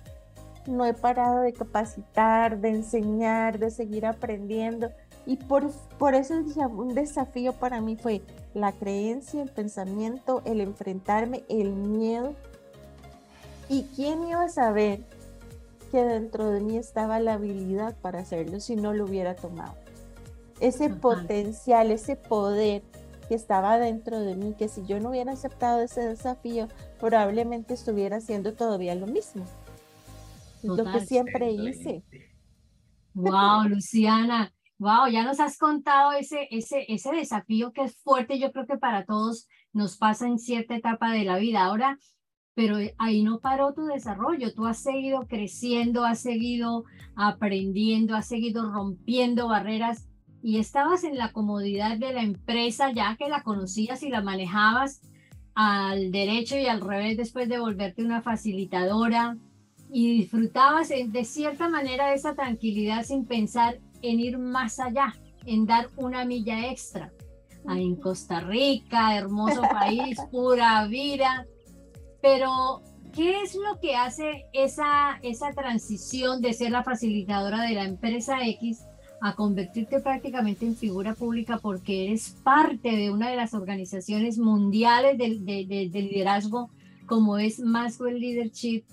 no 0.66 0.86
he 0.86 0.94
parado 0.94 1.42
de 1.42 1.54
capacitar, 1.54 2.60
de 2.60 2.70
enseñar, 2.70 3.60
de 3.60 3.70
seguir 3.70 4.06
aprendiendo. 4.06 4.90
Y 5.26 5.36
por, 5.36 5.70
por 6.00 6.16
eso 6.16 6.34
un 6.34 6.96
desafío 6.96 7.54
para 7.54 7.82
mí 7.82 7.98
fue 7.98 8.22
la 8.54 8.72
creencia, 8.72 9.44
el 9.44 9.50
pensamiento, 9.50 10.42
el 10.46 10.62
enfrentarme, 10.62 11.44
el 11.50 11.74
miedo. 11.74 12.34
¿Y 13.68 13.84
quién 13.96 14.26
iba 14.26 14.44
a 14.44 14.50
saber 14.50 15.02
que 15.92 16.04
dentro 16.04 16.50
de 16.50 16.62
mí 16.62 16.78
estaba 16.78 17.20
la 17.20 17.34
habilidad 17.34 17.96
para 18.02 18.20
hacerlo 18.20 18.62
si 18.62 18.78
no 18.78 18.94
lo 18.94 19.04
hubiera 19.04 19.36
tomado? 19.36 19.76
Ese 20.62 20.90
potencial, 20.90 21.92
ese 21.92 22.16
poder 22.16 22.82
que 23.28 23.36
estaba 23.36 23.78
dentro 23.78 24.20
de 24.20 24.36
mí, 24.36 24.56
que 24.58 24.68
si 24.68 24.86
yo 24.86 25.00
no 25.00 25.10
hubiera 25.10 25.34
aceptado 25.34 25.82
ese 25.82 26.02
desafío, 26.02 26.68
probablemente 27.00 27.74
estuviera 27.74 28.18
haciendo 28.18 28.54
todavía 28.54 28.96
lo 28.96 29.08
mismo. 29.08 29.46
lo 30.64 30.84
que 30.92 31.06
siempre 31.06 31.52
hice. 31.52 32.04
Wow, 33.14 33.68
Luciana. 33.70 34.54
Wow, 34.80 35.08
ya 35.12 35.24
nos 35.24 35.40
has 35.40 35.58
contado 35.58 36.12
ese, 36.12 36.48
ese, 36.52 36.86
ese 36.88 37.12
desafío 37.12 37.72
que 37.74 37.82
es 37.84 37.98
fuerte, 38.04 38.38
yo 38.38 38.52
creo 38.52 38.68
que 38.68 38.78
para 38.78 39.06
todos 39.06 39.48
nos 39.74 39.98
pasa 39.98 40.28
en 40.28 40.38
cierta 40.38 40.76
etapa 40.76 41.12
de 41.12 41.24
la 41.24 41.38
vida. 41.38 41.64
Ahora, 41.64 41.98
pero 42.54 42.78
ahí 42.98 43.24
no 43.24 43.40
paró 43.40 43.74
tu 43.74 43.86
desarrollo, 43.86 44.54
tú 44.54 44.66
has 44.66 44.80
seguido 44.80 45.28
creciendo, 45.28 46.06
has 46.06 46.22
seguido 46.22 46.86
aprendiendo, 47.16 48.16
has 48.16 48.28
seguido 48.28 48.72
rompiendo 48.72 49.48
barreras 49.48 50.08
y 50.48 50.60
estabas 50.60 51.04
en 51.04 51.18
la 51.18 51.34
comodidad 51.34 51.98
de 51.98 52.14
la 52.14 52.22
empresa 52.22 52.94
ya 52.94 53.18
que 53.18 53.28
la 53.28 53.44
conocías 53.44 54.02
y 54.02 54.10
la 54.10 54.22
manejabas 54.22 55.02
al 55.56 56.10
derecho 56.10 56.58
y 56.58 56.68
al 56.68 56.80
revés 56.80 57.18
después 57.18 57.50
de 57.50 57.60
volverte 57.60 58.02
una 58.02 58.22
facilitadora 58.22 59.36
y 59.92 60.20
disfrutabas 60.20 60.88
de 60.88 61.26
cierta 61.26 61.68
manera 61.68 62.14
esa 62.14 62.34
tranquilidad 62.34 63.04
sin 63.04 63.26
pensar 63.26 63.80
en 64.02 64.22
ir 64.22 64.38
más 64.38 64.80
allá, 64.80 65.14
en 65.46 65.66
dar 65.66 65.90
una 65.98 66.24
milla 66.24 66.72
extra. 66.72 67.12
Ahí 67.68 67.84
en 67.84 67.98
Costa 67.98 68.40
Rica, 68.40 69.18
hermoso 69.18 69.62
país, 69.70 70.18
pura 70.32 70.88
vida. 70.88 71.46
Pero, 72.22 72.84
¿qué 73.14 73.42
es 73.42 73.54
lo 73.54 73.82
que 73.82 73.98
hace 73.98 74.46
esa, 74.54 75.20
esa 75.24 75.52
transición 75.52 76.42
de 76.42 76.54
ser 76.54 76.72
la 76.72 76.86
facilitadora 76.86 77.64
de 77.64 77.74
la 77.74 77.84
empresa 77.84 78.48
X 78.48 78.87
a 79.22 79.36
convertirte 79.36 80.00
prácticamente 80.00 80.66
en 80.66 80.76
figura 80.76 81.16
pública 81.16 81.58
porque 81.58 82.06
eres 82.06 82.36
parte 82.44 82.92
de 82.92 83.12
una 83.12 83.30
de 83.30 83.36
las 83.36 83.54
organizaciones 83.54 84.38
mundiales 84.38 85.18
de, 85.18 85.40
de, 85.40 86.02
liderazgo 86.02 86.70
como 87.08 87.38
es 87.38 87.60
Maxwell 87.60 88.20
Leadership 88.20 88.84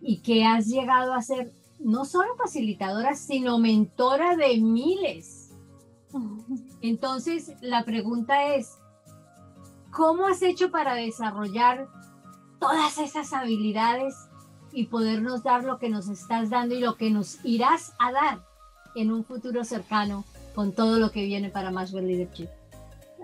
y 0.00 0.18
que 0.18 0.44
has 0.44 0.66
llegado 0.66 1.12
a 1.12 1.22
ser 1.22 1.52
no 1.78 2.04
solo 2.04 2.34
facilitadora, 2.36 3.14
sino 3.14 3.58
mentora 3.58 4.36
de 4.36 4.58
miles. 4.58 5.52
Entonces, 6.80 7.52
la 7.60 7.84
pregunta 7.84 8.54
es, 8.54 8.78
¿cómo 9.90 10.28
has 10.28 10.40
hecho 10.42 10.70
para 10.70 10.94
desarrollar 10.94 11.88
todas 12.58 12.98
esas 12.98 13.32
habilidades 13.32 14.14
y 14.72 14.86
podernos 14.86 15.42
dar 15.42 15.64
lo 15.64 15.78
que 15.78 15.90
nos 15.90 16.08
estás 16.08 16.48
dando 16.48 16.74
y 16.74 16.80
lo 16.80 16.96
que 16.96 17.10
nos 17.10 17.44
irás 17.44 17.94
a 17.98 18.12
dar? 18.12 18.53
En 18.94 19.12
un 19.12 19.24
futuro 19.24 19.64
cercano 19.64 20.24
con 20.54 20.72
todo 20.72 20.98
lo 20.98 21.10
que 21.10 21.24
viene 21.24 21.50
para 21.50 21.70
Maxwell 21.70 22.06
Leadership? 22.06 22.48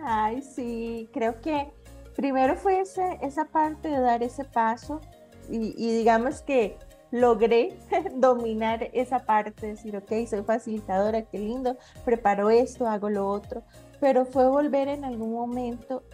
Ay, 0.02 0.42
sí, 0.42 1.08
creo 1.12 1.40
que 1.40 1.68
primero 2.16 2.56
fue 2.56 2.80
ese, 2.80 3.18
esa 3.22 3.46
parte 3.46 3.88
de 3.88 4.00
dar 4.00 4.22
ese 4.22 4.44
paso 4.44 5.00
y, 5.48 5.72
digamos 5.72 6.42
que 6.42 6.76
logré 7.10 7.76
dominar 8.14 8.88
esa 8.92 9.20
parte, 9.20 9.68
decir, 9.68 9.96
ok, 9.96 10.28
soy 10.28 10.42
facilitadora, 10.42 11.22
qué 11.22 11.38
lindo, 11.38 11.76
preparo 12.04 12.50
esto, 12.50 12.86
hago 12.86 13.10
lo 13.10 13.28
otro, 13.28 13.62
pero 14.00 14.24
fue 14.24 14.48
volver 14.48 14.88
en 14.88 15.04
algún 15.04 15.32
momento 15.32 16.04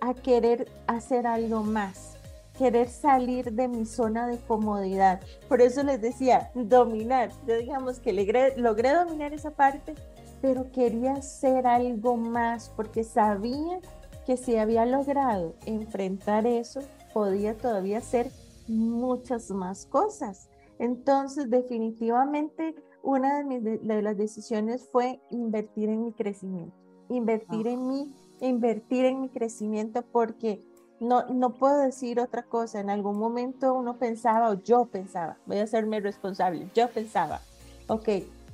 a 0.00 0.14
querer 0.14 0.70
hacer 0.86 1.26
algo 1.26 1.62
más, 1.62 2.15
querer 2.58 2.88
salir 2.88 3.52
de 3.52 3.68
mi 3.68 3.84
zona 3.86 4.26
de 4.26 4.38
comodidad. 4.38 5.20
Por 5.48 5.60
eso 5.60 5.82
les 5.82 6.00
decía, 6.00 6.50
dominar. 6.54 7.30
Yo 7.46 7.56
digamos 7.56 8.00
que 8.00 8.12
logré, 8.12 8.56
logré 8.56 8.92
dominar 8.92 9.32
esa 9.32 9.50
parte, 9.50 9.94
pero 10.40 10.70
quería 10.72 11.14
hacer 11.14 11.66
algo 11.66 12.16
más 12.16 12.70
porque 12.76 13.04
sabía 13.04 13.80
que 14.26 14.36
si 14.36 14.56
había 14.56 14.84
logrado 14.86 15.54
enfrentar 15.66 16.46
eso, 16.46 16.80
podía 17.14 17.56
todavía 17.56 17.98
hacer 17.98 18.30
muchas 18.66 19.50
más 19.50 19.86
cosas. 19.86 20.48
Entonces, 20.78 21.48
definitivamente, 21.48 22.74
una 23.02 23.38
de, 23.38 23.44
mis, 23.44 23.62
de 23.62 24.02
las 24.02 24.16
decisiones 24.16 24.88
fue 24.90 25.20
invertir 25.30 25.88
en 25.88 26.04
mi 26.04 26.12
crecimiento, 26.12 26.76
invertir 27.08 27.68
en 27.68 27.86
mí, 27.86 28.12
invertir 28.40 29.04
en 29.04 29.20
mi 29.20 29.28
crecimiento 29.28 30.02
porque 30.02 30.62
no, 31.00 31.26
no 31.28 31.54
puedo 31.54 31.78
decir 31.78 32.20
otra 32.20 32.42
cosa. 32.42 32.80
En 32.80 32.90
algún 32.90 33.18
momento 33.18 33.74
uno 33.74 33.98
pensaba, 33.98 34.50
o 34.50 34.54
yo 34.62 34.86
pensaba, 34.86 35.38
voy 35.46 35.58
a 35.58 35.64
hacerme 35.64 36.00
responsable, 36.00 36.70
yo 36.74 36.88
pensaba, 36.88 37.40
ok, 37.88 38.08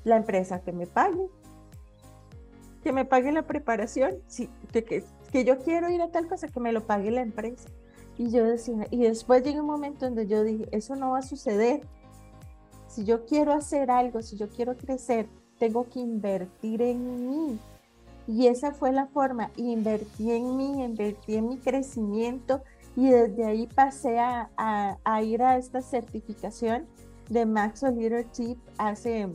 la 0.05 0.17
empresa 0.17 0.61
que 0.61 0.73
me 0.73 0.87
pague, 0.87 1.29
que 2.83 2.93
me 2.93 3.05
pague 3.05 3.33
la 3.33 3.43
preparación, 3.43 4.17
sí, 4.27 4.51
que, 4.73 4.85
que, 4.85 5.05
que 5.31 5.45
yo 5.45 5.59
quiero 5.59 5.89
ir 5.89 6.03
a 6.03 6.11
tal 6.11 6.29
cosa, 6.29 6.49
que 6.49 6.61
me 6.61 6.73
lo 6.73 6.87
pague 6.87 7.11
la 7.11 7.23
empresa. 7.23 7.69
Y 8.19 8.31
yo 8.31 8.45
decía, 8.45 8.87
y 8.91 9.03
después 9.03 9.43
llega 9.43 9.61
un 9.61 9.67
momento 9.67 10.05
donde 10.05 10.27
yo 10.27 10.43
dije, 10.43 10.69
eso 10.73 10.97
no 10.97 11.13
va 11.13 11.19
a 11.19 11.23
suceder. 11.23 11.87
Si 12.89 13.05
yo 13.05 13.25
quiero 13.25 13.53
hacer 13.53 13.91
algo, 13.91 14.21
si 14.21 14.37
yo 14.37 14.49
quiero 14.51 14.77
crecer, 14.77 15.29
tengo 15.59 15.89
que 15.89 16.01
invertir 16.01 16.83
en 16.83 17.31
mí. 17.31 17.59
Y 18.27 18.47
esa 18.47 18.73
fue 18.73 18.93
la 18.93 19.07
forma, 19.09 19.51
invertí 19.57 20.31
en 20.31 20.57
mí, 20.57 20.85
invertí 20.85 21.37
en 21.37 21.49
mi 21.49 21.59
crecimiento 21.59 22.63
y 22.95 23.11
desde 23.11 23.45
ahí 23.45 23.67
pasé 23.67 24.21
a, 24.21 24.51
a, 25.05 25.23
ir 25.23 25.43
a 25.43 25.57
esta 25.57 25.81
certificación 25.81 26.87
de 27.31 27.47
Maxwell 27.47 27.97
Leadership 27.97 28.59
hace 28.79 29.29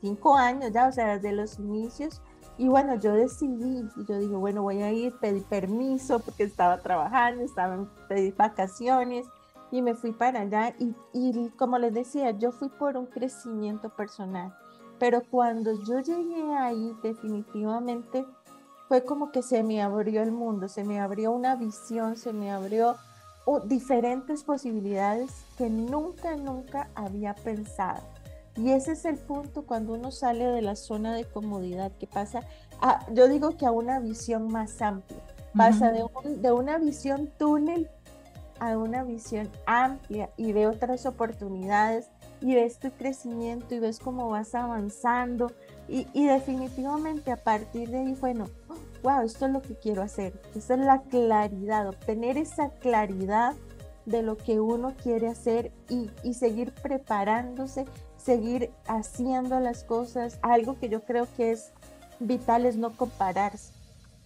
cinco 0.00 0.36
años 0.36 0.72
ya, 0.72 0.88
o 0.88 0.92
sea, 0.92 1.18
desde 1.18 1.32
los 1.32 1.58
inicios. 1.58 2.20
Y 2.58 2.68
bueno, 2.68 2.96
yo 2.96 3.14
decidí, 3.14 3.88
y 3.96 4.04
yo 4.06 4.18
dije, 4.18 4.34
bueno, 4.34 4.62
voy 4.62 4.82
a 4.82 4.92
ir, 4.92 5.14
pedí 5.20 5.40
permiso 5.40 6.18
porque 6.18 6.42
estaba 6.42 6.78
trabajando, 6.78 7.42
estaba 7.42 7.88
pedí 8.08 8.30
vacaciones 8.32 9.26
y 9.70 9.80
me 9.80 9.94
fui 9.94 10.12
para 10.12 10.40
allá. 10.40 10.74
Y, 10.78 10.94
y 11.12 11.48
como 11.50 11.78
les 11.78 11.94
decía, 11.94 12.32
yo 12.32 12.52
fui 12.52 12.68
por 12.68 12.96
un 12.96 13.06
crecimiento 13.06 13.88
personal. 13.88 14.52
Pero 15.02 15.24
cuando 15.28 15.72
yo 15.82 15.98
llegué 15.98 16.54
ahí, 16.54 16.96
definitivamente 17.02 18.24
fue 18.86 19.04
como 19.04 19.32
que 19.32 19.42
se 19.42 19.64
me 19.64 19.82
abrió 19.82 20.22
el 20.22 20.30
mundo, 20.30 20.68
se 20.68 20.84
me 20.84 21.00
abrió 21.00 21.32
una 21.32 21.56
visión, 21.56 22.14
se 22.16 22.32
me 22.32 22.52
abrió 22.52 22.94
diferentes 23.64 24.44
posibilidades 24.44 25.32
que 25.58 25.68
nunca, 25.68 26.36
nunca 26.36 26.88
había 26.94 27.34
pensado. 27.34 28.00
Y 28.54 28.70
ese 28.70 28.92
es 28.92 29.04
el 29.04 29.16
punto 29.16 29.62
cuando 29.66 29.94
uno 29.94 30.12
sale 30.12 30.44
de 30.44 30.62
la 30.62 30.76
zona 30.76 31.12
de 31.14 31.24
comodidad, 31.24 31.90
que 31.98 32.06
pasa, 32.06 32.42
a, 32.80 33.04
yo 33.12 33.26
digo 33.26 33.56
que 33.56 33.66
a 33.66 33.72
una 33.72 33.98
visión 33.98 34.52
más 34.52 34.80
amplia, 34.80 35.18
pasa 35.56 35.90
de, 35.90 36.04
de 36.36 36.52
una 36.52 36.78
visión 36.78 37.28
túnel 37.38 37.90
a 38.60 38.78
una 38.78 39.02
visión 39.02 39.50
amplia 39.66 40.30
y 40.36 40.52
de 40.52 40.68
otras 40.68 41.06
oportunidades 41.06 42.08
y 42.42 42.54
ves 42.54 42.78
tu 42.78 42.90
crecimiento 42.90 43.74
y 43.74 43.78
ves 43.78 43.98
cómo 43.98 44.28
vas 44.28 44.54
avanzando 44.54 45.52
y, 45.88 46.06
y 46.12 46.26
definitivamente 46.26 47.32
a 47.32 47.36
partir 47.36 47.90
de 47.90 47.98
ahí, 47.98 48.14
bueno, 48.14 48.46
wow, 49.02 49.22
esto 49.22 49.46
es 49.46 49.52
lo 49.52 49.62
que 49.62 49.76
quiero 49.76 50.02
hacer. 50.02 50.40
Esa 50.54 50.74
es 50.74 50.80
la 50.80 51.02
claridad, 51.02 51.88
obtener 51.88 52.36
esa 52.36 52.70
claridad 52.70 53.54
de 54.06 54.22
lo 54.22 54.36
que 54.36 54.60
uno 54.60 54.94
quiere 55.02 55.28
hacer 55.28 55.72
y, 55.88 56.10
y 56.22 56.34
seguir 56.34 56.72
preparándose, 56.74 57.86
seguir 58.16 58.70
haciendo 58.86 59.60
las 59.60 59.84
cosas. 59.84 60.38
Algo 60.42 60.78
que 60.78 60.88
yo 60.88 61.02
creo 61.02 61.26
que 61.36 61.52
es 61.52 61.72
vital 62.18 62.66
es 62.66 62.76
no 62.76 62.96
compararse. 62.96 63.72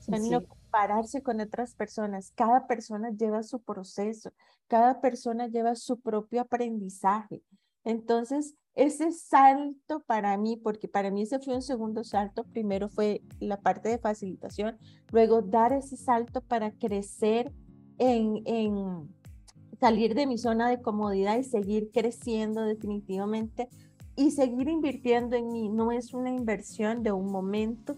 no 0.08 0.46
compararse 0.46 1.23
con 1.23 1.40
otras 1.40 1.75
personas. 1.75 2.32
Cada 2.35 2.66
persona 2.66 3.11
lleva 3.11 3.42
su 3.42 3.61
proceso, 3.61 4.32
cada 4.68 5.00
persona 5.00 5.46
lleva 5.49 5.75
su 5.75 6.00
propio 6.00 6.42
aprendizaje. 6.42 7.42
Entonces, 7.87 8.57
ese 8.75 9.12
salto 9.12 10.00
para 10.00 10.37
mí, 10.37 10.57
porque 10.57 10.88
para 10.88 11.12
mí 11.12 11.23
ese 11.23 11.38
fue 11.38 11.55
un 11.55 11.62
segundo 11.62 12.02
salto, 12.02 12.43
primero 12.43 12.88
fue 12.88 13.23
la 13.38 13.61
parte 13.61 13.88
de 13.88 13.99
facilitación, 13.99 14.76
luego 15.12 15.40
dar 15.40 15.73
ese 15.73 15.97
salto 15.97 16.40
para 16.40 16.73
crecer 16.73 17.52
en, 17.99 18.43
en 18.45 19.09
salir 19.78 20.16
de 20.16 20.26
mi 20.26 20.37
zona 20.37 20.69
de 20.69 20.83
comodidad 20.83 21.38
y 21.38 21.45
seguir 21.45 21.93
creciendo 21.93 22.62
definitivamente 22.62 23.69
y 24.16 24.33
seguir 24.33 24.69
invirtiendo 24.69 25.37
en 25.37 25.52
mí. 25.52 25.69
No 25.69 25.93
es 25.93 26.12
una 26.12 26.31
inversión 26.31 27.05
de 27.05 27.12
un 27.12 27.31
momento, 27.31 27.97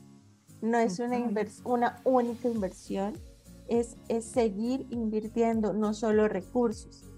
no 0.61 0.77
es 0.77 0.99
una, 0.99 1.19
una 1.65 1.97
única 2.05 2.47
inversión, 2.47 3.15
es, 3.69 3.97
es 4.09 4.27
seguir 4.27 4.87
invirtiendo 4.91 5.73
no 5.73 5.95
solo 5.95 6.29
recursos 6.29 7.09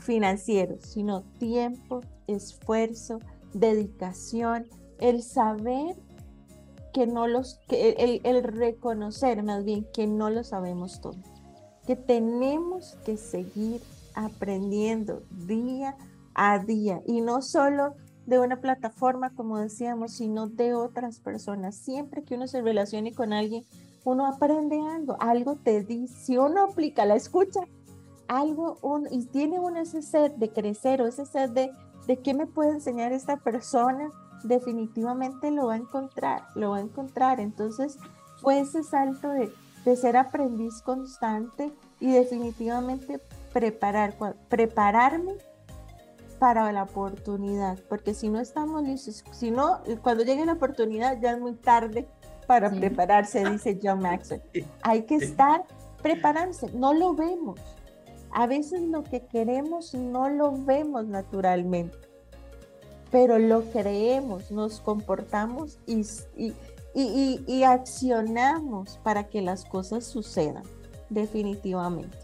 financieros, 0.00 0.82
sino 0.82 1.22
tiempo, 1.38 2.00
esfuerzo, 2.26 3.18
dedicación, 3.52 4.66
el 4.98 5.22
saber 5.22 5.96
que 6.92 7.06
no 7.06 7.26
los, 7.26 7.60
que 7.68 7.90
el, 7.90 8.20
el, 8.24 8.42
reconocer 8.42 9.42
más 9.42 9.64
bien 9.64 9.86
que 9.92 10.06
no 10.06 10.30
lo 10.30 10.44
sabemos 10.44 11.00
todo, 11.00 11.16
que 11.86 11.96
tenemos 11.96 12.96
que 13.04 13.16
seguir 13.16 13.80
aprendiendo 14.14 15.22
día 15.46 15.96
a 16.34 16.58
día 16.58 17.02
y 17.06 17.20
no 17.20 17.42
solo 17.42 17.94
de 18.26 18.38
una 18.38 18.60
plataforma, 18.60 19.34
como 19.34 19.58
decíamos, 19.58 20.12
sino 20.12 20.46
de 20.46 20.74
otras 20.74 21.18
personas. 21.18 21.74
Siempre 21.74 22.22
que 22.22 22.34
uno 22.34 22.46
se 22.46 22.62
relacione 22.62 23.12
con 23.12 23.32
alguien, 23.32 23.64
uno 24.04 24.26
aprende 24.26 24.80
algo, 24.80 25.16
algo 25.20 25.56
te 25.56 25.82
dice, 25.82 26.14
si 26.14 26.36
uno 26.36 26.64
aplica 26.64 27.04
la 27.04 27.16
escucha, 27.16 27.60
algo, 28.32 28.78
un, 28.82 29.06
y 29.10 29.26
tiene 29.26 29.60
uno 29.60 29.80
ese 29.80 30.02
sed 30.02 30.32
de 30.32 30.50
crecer 30.50 31.02
o 31.02 31.06
ese 31.06 31.26
sed 31.26 31.50
de, 31.50 31.70
de 32.06 32.18
qué 32.20 32.34
me 32.34 32.46
puede 32.46 32.70
enseñar 32.70 33.12
esta 33.12 33.36
persona, 33.36 34.10
definitivamente 34.42 35.50
lo 35.50 35.66
va 35.66 35.74
a 35.74 35.76
encontrar, 35.76 36.42
lo 36.54 36.70
va 36.70 36.78
a 36.78 36.80
encontrar. 36.80 37.40
Entonces 37.40 37.98
fue 38.40 38.60
ese 38.60 38.82
salto 38.82 39.28
de, 39.28 39.52
de 39.84 39.96
ser 39.96 40.16
aprendiz 40.16 40.80
constante 40.82 41.72
y 42.00 42.12
definitivamente 42.12 43.20
preparar, 43.52 44.14
prepararme 44.48 45.34
para 46.38 46.72
la 46.72 46.82
oportunidad, 46.82 47.78
porque 47.88 48.14
si 48.14 48.28
no 48.28 48.40
estamos 48.40 48.82
listos, 48.82 49.22
si 49.30 49.52
no, 49.52 49.80
cuando 50.02 50.24
llegue 50.24 50.44
la 50.44 50.54
oportunidad 50.54 51.20
ya 51.20 51.32
es 51.32 51.40
muy 51.40 51.54
tarde 51.54 52.08
para 52.48 52.68
prepararse, 52.70 53.48
dice 53.48 53.78
John 53.80 54.00
Maxwell. 54.00 54.42
Hay 54.82 55.02
que 55.02 55.16
estar 55.16 55.64
preparándose, 56.02 56.68
no 56.72 56.94
lo 56.94 57.14
vemos. 57.14 57.60
A 58.32 58.46
veces 58.46 58.82
lo 58.82 59.02
que 59.04 59.26
queremos 59.26 59.94
no 59.94 60.28
lo 60.30 60.52
vemos 60.64 61.06
naturalmente, 61.06 61.96
pero 63.10 63.38
lo 63.38 63.62
creemos, 63.70 64.50
nos 64.50 64.80
comportamos 64.80 65.78
y, 65.86 66.00
y, 66.36 66.54
y, 66.94 67.44
y 67.46 67.62
accionamos 67.64 68.98
para 69.02 69.28
que 69.28 69.42
las 69.42 69.64
cosas 69.66 70.04
sucedan, 70.04 70.64
definitivamente. 71.10 72.16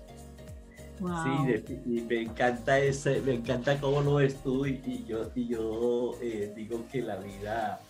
Sí, 0.98 1.80
y 1.86 2.00
me 2.00 2.22
encanta 2.22 2.80
ese, 2.80 3.20
me 3.20 3.34
encanta 3.34 3.80
cómo 3.80 4.00
lo 4.00 4.14
ves 4.16 4.42
tú 4.42 4.66
y, 4.66 5.04
yo, 5.06 5.30
y 5.32 5.46
yo 5.46 6.14
eh, 6.20 6.52
digo 6.56 6.86
que 6.90 7.02
la 7.02 7.16
vida 7.16 7.80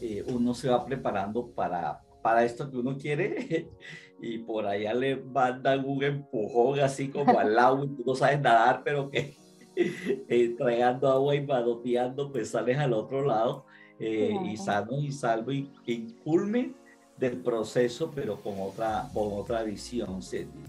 eh, 0.00 0.24
uno 0.28 0.54
se 0.54 0.70
va 0.70 0.84
preparando 0.86 1.46
para, 1.48 2.00
para 2.22 2.42
esto 2.42 2.70
que 2.70 2.78
uno 2.78 2.96
quiere 2.96 3.68
y 4.20 4.38
por 4.38 4.66
allá 4.66 4.94
le 4.94 5.16
mandan 5.16 5.84
un 5.84 6.02
empujón 6.02 6.80
así 6.80 7.08
como 7.08 7.38
al 7.38 7.54
lado 7.54 7.84
y 7.84 7.88
tú 7.88 8.02
no 8.06 8.14
sabes 8.14 8.40
nadar, 8.40 8.82
pero 8.84 9.10
que 9.10 9.34
entregando 10.28 11.08
agua 11.08 11.34
y 11.34 11.46
manoteando, 11.46 12.30
pues 12.30 12.50
sales 12.50 12.78
al 12.78 12.92
otro 12.92 13.24
lado 13.24 13.66
eh, 13.98 14.34
y 14.44 14.56
sano 14.56 14.98
y 14.98 15.12
salvo 15.12 15.52
y, 15.52 15.70
y 15.86 16.12
culmen 16.24 16.74
del 17.16 17.38
proceso, 17.42 18.10
pero 18.14 18.36
con 18.36 18.54
otra, 18.58 19.08
con 19.12 19.32
otra 19.32 19.62
visión. 19.62 20.20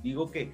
digo 0.03 0.29
que 0.29 0.51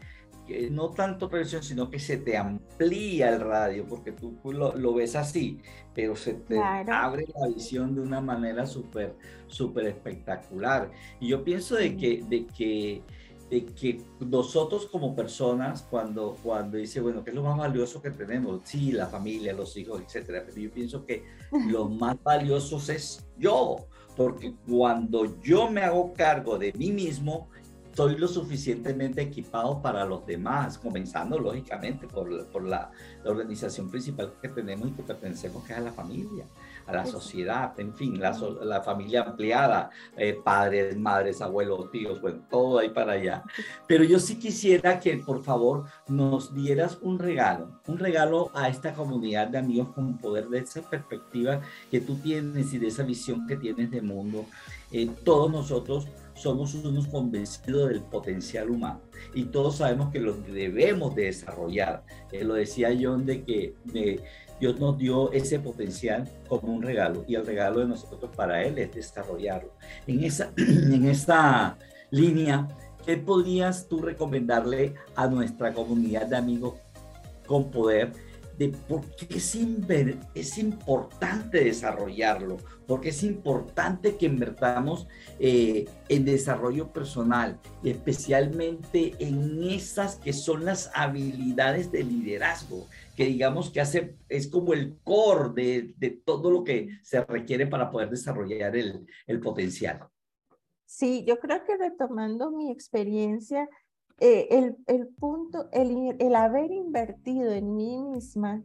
no 0.69 0.89
tanto 0.89 1.29
presión, 1.29 1.63
sino 1.63 1.89
que 1.89 1.99
se 1.99 2.17
te 2.17 2.37
amplía 2.37 3.29
el 3.29 3.39
radio, 3.39 3.85
porque 3.87 4.11
tú 4.11 4.37
lo, 4.51 4.75
lo 4.75 4.93
ves 4.93 5.15
así, 5.15 5.61
pero 5.93 6.15
se 6.15 6.33
te 6.33 6.59
abre 6.59 7.25
la 7.39 7.47
visión 7.47 7.95
de 7.95 8.01
una 8.01 8.21
manera 8.21 8.65
súper, 8.65 9.15
súper 9.47 9.87
espectacular. 9.87 10.91
Y 11.19 11.29
yo 11.29 11.43
pienso 11.43 11.75
de 11.75 11.95
que, 11.95 12.23
de 12.27 12.45
que, 12.47 13.03
de 13.49 13.65
que 13.65 14.01
nosotros 14.19 14.87
como 14.87 15.15
personas, 15.15 15.83
cuando, 15.89 16.37
cuando 16.43 16.77
dice, 16.77 17.01
bueno, 17.01 17.23
¿qué 17.23 17.31
es 17.31 17.35
lo 17.35 17.43
más 17.43 17.57
valioso 17.57 18.01
que 18.01 18.11
tenemos? 18.11 18.61
Sí, 18.63 18.91
la 18.91 19.07
familia, 19.07 19.53
los 19.53 19.75
hijos, 19.77 20.01
etcétera, 20.01 20.43
pero 20.45 20.57
yo 20.57 20.71
pienso 20.71 21.05
que 21.05 21.23
lo 21.69 21.89
más 21.89 22.21
valioso 22.23 22.77
es 22.91 23.25
yo, 23.37 23.87
porque 24.15 24.53
cuando 24.67 25.39
yo 25.41 25.69
me 25.69 25.81
hago 25.81 26.13
cargo 26.13 26.57
de 26.57 26.73
mí 26.73 26.91
mismo, 26.91 27.49
soy 27.93 28.17
lo 28.17 28.27
suficientemente 28.27 29.21
equipado 29.21 29.81
para 29.81 30.05
los 30.05 30.25
demás, 30.25 30.77
comenzando 30.77 31.37
lógicamente 31.39 32.07
por, 32.07 32.47
por 32.47 32.63
la, 32.63 32.91
la, 33.23 33.31
organización 33.31 33.89
principal 33.89 34.33
que 34.41 34.49
tenemos 34.49 34.89
y 34.89 34.91
que 34.91 35.03
pertenecemos, 35.03 35.63
que 35.63 35.73
es 35.73 35.79
a 35.79 35.81
la 35.81 35.91
familia, 35.91 36.45
a 36.85 36.93
la 36.93 37.05
sociedad, 37.05 37.77
en 37.79 37.93
fin, 37.93 38.19
la, 38.19 38.31
la 38.63 38.81
familia 38.81 39.23
ampliada, 39.23 39.89
eh, 40.17 40.39
padres, 40.43 40.97
madres, 40.97 41.41
abuelos, 41.41 41.91
tíos, 41.91 42.21
bueno, 42.21 42.41
todo 42.49 42.79
ahí 42.79 42.89
para 42.89 43.13
allá. 43.13 43.43
Pero 43.87 44.03
yo 44.03 44.19
sí 44.19 44.39
quisiera 44.39 44.99
que 44.99 45.17
por 45.17 45.43
favor 45.43 45.85
nos 46.07 46.53
dieras 46.53 46.97
un 47.01 47.19
regalo, 47.19 47.81
un 47.87 47.97
regalo 47.97 48.51
a 48.53 48.69
esta 48.69 48.93
comunidad 48.93 49.47
de 49.47 49.57
amigos 49.57 49.89
con 49.93 50.17
poder 50.17 50.47
de 50.49 50.59
esa 50.59 50.81
perspectiva 50.81 51.61
que 51.89 52.01
tú 52.01 52.15
tienes 52.15 52.73
y 52.73 52.77
de 52.77 52.87
esa 52.87 53.03
visión 53.03 53.45
que 53.47 53.57
tienes 53.57 53.91
de 53.91 54.01
mundo. 54.01 54.45
Eh, 54.91 55.09
todos 55.23 55.49
nosotros 55.49 56.07
somos 56.41 56.73
unos 56.73 57.07
convencidos 57.07 57.89
del 57.89 58.01
potencial 58.01 58.69
humano 58.69 59.01
y 59.33 59.45
todos 59.45 59.77
sabemos 59.77 60.11
que 60.11 60.19
lo 60.19 60.33
debemos 60.33 61.15
de 61.15 61.25
desarrollar. 61.25 62.03
Eh, 62.31 62.43
lo 62.43 62.55
decía 62.55 62.89
John 62.99 63.25
de 63.25 63.43
que 63.43 63.75
Dios 64.59 64.79
nos 64.79 64.97
dio 64.97 65.31
ese 65.31 65.59
potencial 65.59 66.27
como 66.47 66.73
un 66.73 66.81
regalo 66.81 67.23
y 67.27 67.35
el 67.35 67.45
regalo 67.45 67.81
de 67.81 67.87
nosotros 67.87 68.31
para 68.35 68.63
Él 68.63 68.77
es 68.79 68.93
desarrollarlo. 68.93 69.71
En, 70.07 70.23
esa, 70.23 70.51
en 70.57 71.07
esta 71.07 71.77
línea, 72.09 72.67
¿qué 73.05 73.17
podrías 73.17 73.87
tú 73.87 74.01
recomendarle 74.01 74.95
a 75.15 75.27
nuestra 75.27 75.73
comunidad 75.73 76.27
de 76.27 76.37
amigos 76.37 76.75
con 77.45 77.69
poder? 77.69 78.13
De 78.61 78.69
por 78.69 79.01
qué 79.15 79.37
es, 79.37 79.57
es 80.35 80.57
importante 80.59 81.63
desarrollarlo, 81.63 82.57
porque 82.85 83.09
es 83.09 83.23
importante 83.23 84.17
que 84.17 84.27
invertamos 84.27 85.07
eh, 85.39 85.85
en 86.09 86.25
desarrollo 86.25 86.93
personal, 86.93 87.59
y 87.81 87.89
especialmente 87.89 89.15
en 89.17 89.63
esas 89.63 90.17
que 90.17 90.31
son 90.31 90.63
las 90.63 90.91
habilidades 90.93 91.91
de 91.91 92.03
liderazgo, 92.03 92.85
que 93.15 93.25
digamos 93.25 93.71
que 93.71 93.81
hace, 93.81 94.15
es 94.29 94.45
como 94.45 94.73
el 94.73 94.99
core 95.03 95.49
de, 95.55 95.93
de 95.97 96.11
todo 96.11 96.51
lo 96.51 96.63
que 96.63 96.99
se 97.01 97.25
requiere 97.25 97.65
para 97.65 97.89
poder 97.89 98.11
desarrollar 98.11 98.75
el, 98.75 99.07
el 99.25 99.39
potencial. 99.39 100.07
Sí, 100.85 101.23
yo 101.25 101.39
creo 101.39 101.63
que 101.63 101.77
retomando 101.77 102.51
mi 102.51 102.69
experiencia, 102.69 103.67
eh, 104.21 104.47
el, 104.51 104.77
el, 104.85 105.07
punto, 105.07 105.67
el, 105.71 106.15
el 106.19 106.35
haber 106.35 106.71
invertido 106.71 107.51
en 107.51 107.75
mí 107.75 107.97
misma 107.97 108.63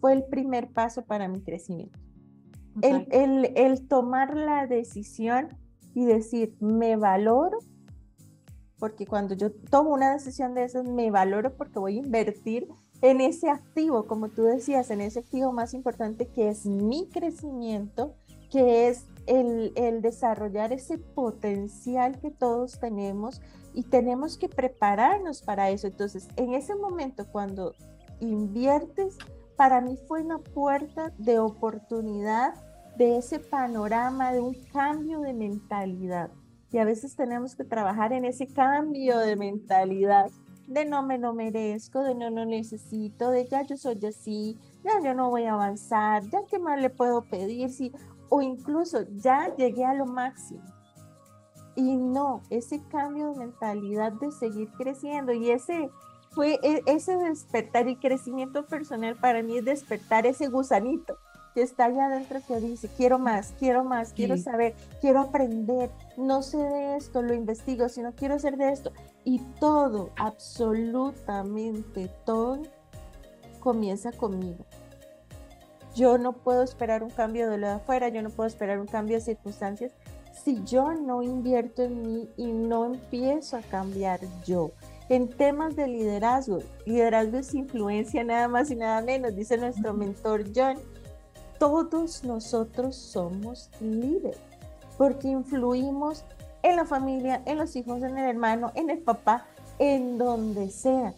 fue 0.00 0.14
el 0.14 0.24
primer 0.24 0.72
paso 0.72 1.02
para 1.02 1.28
mi 1.28 1.42
crecimiento. 1.42 1.98
El, 2.80 3.06
el, 3.10 3.52
el, 3.54 3.86
tomar 3.86 4.34
la 4.34 4.66
decisión 4.66 5.48
y 5.94 6.06
decir, 6.06 6.56
me 6.58 6.96
valoro, 6.96 7.58
porque 8.78 9.06
cuando 9.06 9.34
yo 9.34 9.52
tomo 9.52 9.90
una 9.90 10.14
decisión 10.14 10.54
de 10.54 10.64
esas, 10.64 10.88
me 10.88 11.10
valoro 11.10 11.54
porque 11.54 11.78
voy 11.78 11.98
a 11.98 12.00
invertir 12.02 12.66
en 13.02 13.20
ese 13.20 13.50
activo, 13.50 14.06
como 14.06 14.30
tú 14.30 14.44
decías, 14.44 14.90
en 14.90 15.02
ese 15.02 15.20
activo 15.20 15.52
más 15.52 15.74
importante 15.74 16.28
que 16.28 16.48
es 16.48 16.64
mi 16.64 17.08
crecimiento, 17.10 18.14
que 18.50 18.88
es 18.88 19.04
el, 19.26 20.02
desarrollar 20.02 20.72
ese 20.72 20.98
potencial 20.98 22.18
que 22.20 22.30
todos 22.30 22.78
tenemos 22.78 23.40
y 23.72 23.82
tenemos 23.84 24.38
que 24.38 24.48
prepararnos 24.48 25.42
para 25.42 25.70
eso. 25.70 25.86
Entonces, 25.86 26.28
en 26.36 26.54
ese 26.54 26.74
momento 26.74 27.26
cuando 27.30 27.74
inviertes, 28.20 29.18
para 29.56 29.80
mí 29.80 29.96
fue 30.08 30.22
una 30.22 30.38
puerta 30.38 31.12
de 31.18 31.38
oportunidad 31.38 32.54
de 32.96 33.16
ese 33.18 33.38
panorama, 33.40 34.32
de 34.32 34.40
un 34.40 34.54
cambio 34.72 35.20
de 35.20 35.32
mentalidad. 35.32 36.30
Y 36.70 36.78
a 36.78 36.84
veces 36.84 37.16
tenemos 37.16 37.54
que 37.54 37.64
trabajar 37.64 38.12
en 38.12 38.24
ese 38.24 38.46
cambio 38.46 39.18
de 39.18 39.36
mentalidad, 39.36 40.30
de 40.66 40.84
no 40.84 41.02
me 41.02 41.18
lo 41.18 41.34
merezco, 41.34 42.02
de 42.02 42.14
no 42.14 42.30
lo 42.30 42.44
necesito, 42.44 43.30
de 43.30 43.46
ya 43.46 43.62
yo 43.62 43.76
soy 43.76 44.04
así, 44.06 44.58
ya 44.82 44.92
yo 45.02 45.14
no 45.14 45.30
voy 45.30 45.44
a 45.44 45.54
avanzar, 45.54 46.22
ya 46.30 46.40
qué 46.48 46.58
más 46.58 46.80
le 46.80 46.90
puedo 46.90 47.22
pedir, 47.22 47.70
si, 47.70 47.92
o 48.28 48.42
incluso 48.42 49.04
ya 49.14 49.54
llegué 49.56 49.84
a 49.84 49.94
lo 49.94 50.06
máximo. 50.06 50.62
Y 51.76 51.96
no, 51.96 52.42
ese 52.50 52.82
cambio 52.88 53.32
de 53.32 53.38
mentalidad 53.38 54.12
de 54.12 54.30
seguir 54.30 54.70
creciendo 54.72 55.32
y 55.32 55.50
ese 55.50 55.90
fue 56.30 56.58
e, 56.62 56.82
ese 56.86 57.16
despertar 57.16 57.88
y 57.88 57.96
crecimiento 57.96 58.66
personal 58.66 59.16
para 59.16 59.42
mí 59.42 59.58
es 59.58 59.64
despertar 59.64 60.26
ese 60.26 60.48
gusanito 60.48 61.16
que 61.54 61.62
está 61.62 61.84
allá 61.84 62.06
adentro 62.06 62.40
que 62.46 62.58
dice, 62.58 62.90
quiero 62.96 63.18
más, 63.18 63.54
quiero 63.58 63.84
más, 63.84 64.12
quiero 64.12 64.36
saber, 64.36 64.74
quiero 65.00 65.20
aprender, 65.20 65.88
no 66.16 66.42
sé 66.42 66.58
de 66.58 66.96
esto, 66.96 67.22
lo 67.22 67.32
investigo, 67.32 67.88
sino 67.88 68.12
quiero 68.12 68.34
hacer 68.34 68.56
de 68.56 68.72
esto. 68.72 68.92
Y 69.22 69.38
todo, 69.60 70.10
absolutamente 70.16 72.10
todo, 72.26 72.60
comienza 73.60 74.10
conmigo. 74.10 74.64
Yo 75.94 76.18
no 76.18 76.32
puedo 76.32 76.62
esperar 76.62 77.02
un 77.02 77.10
cambio 77.10 77.48
de 77.48 77.58
lo 77.58 77.68
de 77.68 77.74
afuera, 77.74 78.08
yo 78.08 78.20
no 78.22 78.30
puedo 78.30 78.48
esperar 78.48 78.80
un 78.80 78.86
cambio 78.86 79.16
de 79.16 79.20
circunstancias, 79.20 79.92
si 80.32 80.62
yo 80.64 80.92
no 80.92 81.22
invierto 81.22 81.82
en 81.82 82.02
mí 82.02 82.28
y 82.36 82.46
no 82.46 82.86
empiezo 82.86 83.56
a 83.56 83.62
cambiar 83.62 84.20
yo. 84.44 84.72
En 85.08 85.28
temas 85.28 85.76
de 85.76 85.86
liderazgo, 85.86 86.60
liderazgo 86.86 87.38
es 87.38 87.54
influencia 87.54 88.24
nada 88.24 88.48
más 88.48 88.70
y 88.70 88.76
nada 88.76 89.02
menos, 89.02 89.36
dice 89.36 89.56
nuestro 89.56 89.94
mentor 89.94 90.44
John. 90.54 90.78
Todos 91.58 92.24
nosotros 92.24 92.96
somos 92.96 93.70
líderes 93.80 94.38
porque 94.98 95.28
influimos 95.28 96.24
en 96.62 96.76
la 96.76 96.84
familia, 96.84 97.42
en 97.46 97.58
los 97.58 97.76
hijos, 97.76 98.02
en 98.02 98.16
el 98.16 98.30
hermano, 98.30 98.72
en 98.74 98.90
el 98.90 98.98
papá, 98.98 99.46
en 99.78 100.18
donde 100.18 100.70
sea 100.70 101.14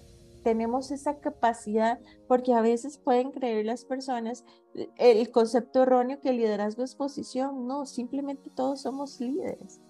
tenemos 0.47 0.93
esa 0.93 1.19
capacidad, 1.19 1.99
porque 2.29 2.55
a 2.55 2.61
veces 2.61 2.99
pueden 2.99 3.33
creer 3.33 3.67
las 3.67 3.85
personas 3.85 4.45
eh, 4.77 4.89
el 4.97 5.33
concepto 5.33 5.83
erróneo 5.83 6.21
que 6.21 6.29
el 6.29 6.37
liderazgo 6.37 6.85
es 6.85 6.95
posición, 6.95 7.67
no, 7.67 7.85
simplemente 7.85 8.49
todos 8.51 8.83
somos 8.83 9.21
líderes. 9.21 9.81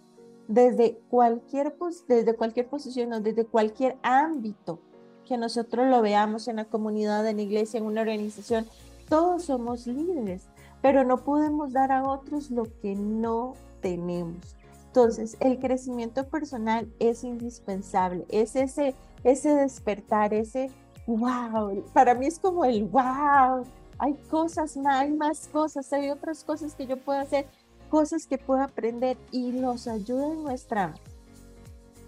Desde 0.48 0.98
cualquier, 1.10 1.76
desde 2.08 2.34
cualquier 2.36 2.70
posición 2.70 3.12
o 3.12 3.20
desde 3.20 3.44
cualquier 3.44 3.98
ámbito 4.02 4.80
que 5.26 5.36
nosotros 5.36 5.90
lo 5.90 6.00
veamos 6.00 6.48
en 6.48 6.56
la 6.56 6.64
comunidad, 6.64 7.28
en 7.28 7.36
la 7.36 7.42
iglesia, 7.42 7.76
en 7.76 7.84
una 7.84 8.00
organización, 8.00 8.64
todos 9.10 9.42
somos 9.42 9.86
líderes, 9.86 10.48
pero 10.80 11.04
no 11.04 11.18
podemos 11.18 11.74
dar 11.74 11.92
a 11.92 12.08
otros 12.08 12.50
lo 12.50 12.64
que 12.80 12.94
no 12.94 13.52
tenemos. 13.82 14.56
Entonces, 14.86 15.36
el 15.40 15.58
crecimiento 15.58 16.26
personal 16.30 16.90
es 16.98 17.24
indispensable, 17.24 18.24
es 18.30 18.56
ese 18.56 18.94
ese 19.24 19.54
despertar, 19.54 20.34
ese 20.34 20.70
wow, 21.06 21.84
para 21.92 22.14
mí 22.14 22.26
es 22.26 22.38
como 22.38 22.64
el 22.64 22.84
wow, 22.84 23.64
hay 23.98 24.14
cosas 24.30 24.76
hay 24.84 25.12
más 25.12 25.48
cosas, 25.48 25.92
hay 25.92 26.10
otras 26.10 26.44
cosas 26.44 26.74
que 26.74 26.86
yo 26.86 26.96
puedo 26.96 27.20
hacer, 27.20 27.46
cosas 27.90 28.26
que 28.26 28.38
puedo 28.38 28.62
aprender 28.62 29.16
y 29.30 29.52
nos 29.52 29.88
ayuda 29.88 30.26
en 30.26 30.42
nuestra, 30.42 30.94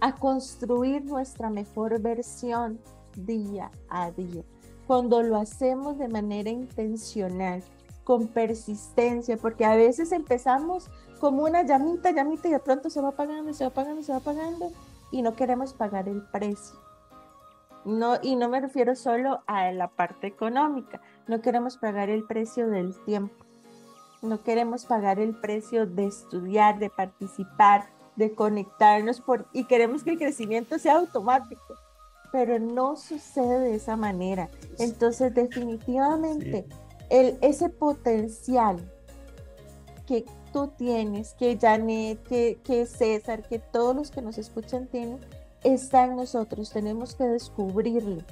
a 0.01 0.15
construir 0.15 1.05
nuestra 1.05 1.51
mejor 1.51 2.01
versión 2.01 2.79
día 3.17 3.71
a 3.89 4.11
día. 4.11 4.43
Cuando 4.87 5.23
lo 5.23 5.37
hacemos 5.37 5.99
de 5.99 6.09
manera 6.09 6.51
intencional, 6.51 7.63
con 8.09 8.27
persistencia, 8.27 9.37
porque 9.37 9.67
a 9.67 9.77
veces 9.77 10.13
empezamos 10.13 10.89
como 11.21 11.45
una 11.45 11.63
llamita, 11.63 12.11
llamita 12.11 12.49
y 12.49 12.53
de 12.53 12.59
pronto 12.59 12.89
se 12.89 13.03
va 13.03 13.09
apagando, 13.09 13.53
se 13.53 13.65
va 13.65 13.69
apagando, 13.69 14.03
se 14.03 14.13
va 14.13 14.19
apagando 14.19 14.73
y 15.11 15.21
no 15.21 15.35
queremos 15.35 15.75
pagar 15.75 16.09
el 16.09 16.23
precio. 16.23 16.88
No, 17.85 18.19
y 18.23 18.37
no 18.37 18.49
me 18.49 18.61
refiero 18.61 18.95
solo 18.95 19.43
a 19.47 19.71
la 19.73 19.89
parte 19.89 20.27
económica. 20.27 21.01
No 21.27 21.41
queremos 21.41 21.77
pagar 21.77 22.11
el 22.11 22.25
precio 22.25 22.69
del 22.69 22.95
tiempo. 23.05 23.45
No 24.21 24.43
queremos 24.43 24.85
pagar 24.85 25.21
el 25.21 25.35
precio 25.35 25.87
de 25.87 26.07
estudiar, 26.07 26.79
de 26.79 26.91
participar, 26.91 27.87
de 28.17 28.35
conectarnos 28.35 29.21
por, 29.21 29.47
y 29.53 29.65
queremos 29.65 30.03
que 30.03 30.11
el 30.11 30.19
crecimiento 30.19 30.79
sea 30.79 30.97
automático. 30.97 31.75
Pero 32.33 32.59
no 32.59 32.97
sucede 32.97 33.61
de 33.61 33.75
esa 33.77 33.97
manera. 33.97 34.49
Entonces, 34.79 35.33
definitivamente, 35.35 36.67
el, 37.11 37.39
ese 37.41 37.69
potencial 37.71 38.77
que 40.07 40.25
tú 40.53 40.69
tienes, 40.77 41.35
que 41.35 41.59
Janet, 41.59 42.23
que, 42.25 42.61
que 42.65 42.87
César, 42.87 43.47
que 43.49 43.59
todos 43.59 43.95
los 43.95 44.11
que 44.11 44.21
nos 44.21 44.37
escuchan 44.37 44.87
tienen, 44.89 45.21
está 45.65 46.05
en 46.05 46.17
nosotros, 46.17 46.71
tenemos 46.71 47.15
que 47.15 47.25
descubrirlo. 47.25 48.23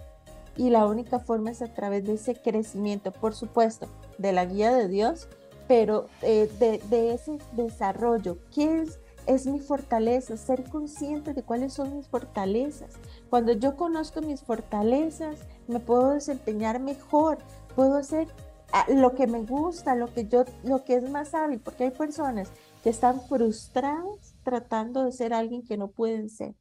Y 0.56 0.70
la 0.70 0.86
única 0.86 1.18
forma 1.18 1.50
es 1.50 1.60
a 1.60 1.72
través 1.72 2.04
de 2.04 2.14
ese 2.14 2.34
crecimiento, 2.34 3.12
por 3.12 3.34
supuesto, 3.34 3.88
de 4.18 4.32
la 4.32 4.46
guía 4.46 4.74
de 4.74 4.88
Dios, 4.88 5.28
pero 5.68 6.08
eh, 6.22 6.50
de, 6.58 7.12
ese 7.12 7.38
desarrollo. 7.52 8.38
¿Qué 8.54 8.80
es, 8.80 8.98
es 9.26 9.46
mi 9.46 9.60
fortaleza? 9.60 10.36
Ser 10.36 10.64
consciente 10.64 11.34
de 11.34 11.42
cuáles 11.42 11.74
son 11.74 11.96
mis 11.96 12.08
fortalezas. 12.08 12.94
Cuando 13.28 13.52
yo 13.52 13.76
conozco 13.76 14.22
mis 14.22 14.40
fortalezas, 14.42 15.40
me 15.68 15.80
puedo 15.80 16.10
desempeñar 16.10 16.80
mejor, 16.80 17.38
puedo 17.74 17.96
hacer 17.96 18.28
ah, 18.72 18.86
lo 18.88 19.14
que 19.14 19.26
me 19.26 19.42
gusta, 19.42 19.94
lo 19.94 20.06
que 20.06 20.26
yo, 20.26 20.44
lo 20.62 20.84
que 20.84 20.94
es 20.94 21.10
más 21.10 21.34
hábil, 21.34 21.60
porque 21.60 21.84
hay 21.84 21.90
personas 21.90 22.50
que 22.82 22.88
están 22.88 23.20
frustradas 23.20 24.34
tratando 24.42 25.04
de 25.04 25.12
ser 25.12 25.34
alguien 25.34 25.66
que 25.66 25.76
no 25.76 25.88
pueden 25.88 26.30
ser 26.30 26.54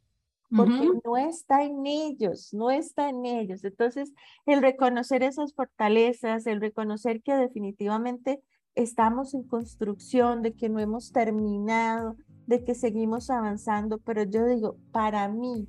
porque 0.50 0.90
no 1.04 1.18
está 1.18 1.64
en 1.64 1.86
ellos, 1.86 2.54
no 2.54 2.70
está 2.70 3.10
en 3.10 3.26
ellos. 3.26 3.64
Entonces, 3.64 4.14
el 4.46 4.62
reconocer 4.62 5.24
esas 5.24 5.54
fortalezas, 5.54 6.46
el 6.48 6.62
reconocer 6.62 7.22
que 7.22 7.34
definitivamente 7.34 8.42
estamos 8.76 9.34
en 9.34 9.44
construcción, 9.44 10.42
de 10.42 10.54
que 10.54 10.70
no 10.70 10.80
hemos 10.80 11.12
terminado, 11.12 12.16
de 12.46 12.64
que 12.64 12.76
seguimos 12.76 13.30
avanzando, 13.30 13.98
pero 14.00 14.24
yo 14.24 14.46
digo, 14.46 14.78
para 14.92 15.28
mí, 15.30 15.68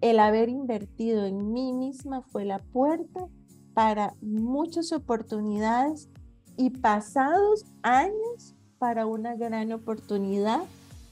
el 0.00 0.18
haber 0.20 0.48
invertido 0.48 1.24
en 1.24 1.52
mí 1.52 1.72
misma 1.72 2.22
fue 2.22 2.44
la 2.44 2.58
puerta 2.58 3.26
para 3.72 4.14
muchas 4.20 4.92
oportunidades 4.92 6.08
y 6.56 6.70
pasados 6.70 7.64
años 7.82 8.54
para 8.78 9.06
una 9.06 9.34
gran 9.34 9.72
oportunidad 9.72 10.62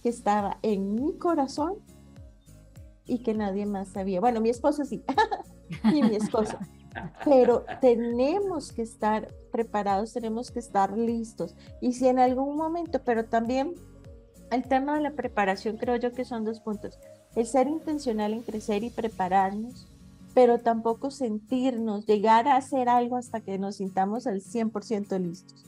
que 0.03 0.11
estaba 0.11 0.59
en 0.63 0.95
mi 0.95 1.17
corazón 1.17 1.77
y 3.13 3.19
que 3.19 3.35
nadie 3.35 3.67
más 3.67 3.89
sabía. 3.89 4.21
Bueno, 4.21 4.41
mi 4.41 4.49
esposo 4.49 4.87
sí, 4.87 5.05
y 5.93 6.03
mi 6.03 6.17
esposo. 6.17 6.57
Pero 7.25 7.67
tenemos 7.83 8.73
que 8.73 8.81
estar 8.81 9.29
preparados, 9.51 10.15
tenemos 10.15 10.51
que 10.51 10.59
estar 10.59 10.97
listos. 10.97 11.55
Y 11.83 11.93
si 11.93 12.09
en 12.09 12.19
algún 12.19 12.57
momento, 12.57 13.03
pero 13.03 13.25
también 13.25 13.75
el 14.51 14.63
tema 14.65 14.95
de 14.95 15.01
la 15.01 15.13
preparación 15.13 15.79
creo 15.79 15.97
yo 15.97 16.13
que 16.13 16.27
son 16.27 16.45
dos 16.45 16.61
puntos. 16.61 16.99
El 17.35 17.47
ser 17.47 17.67
intencional 17.67 18.35
en 18.35 18.43
crecer 18.43 18.85
y 18.85 18.91
prepararnos, 18.91 19.87
pero 20.35 20.59
tampoco 20.59 21.11
sentirnos, 21.11 22.07
llegar 22.07 22.47
a 22.49 22.57
hacer 22.57 22.91
algo 22.91 23.17
hasta 23.17 23.41
que 23.41 23.59
nos 23.59 23.77
sintamos 23.77 24.27
al 24.27 24.43
100% 24.43 25.19
listos, 25.19 25.65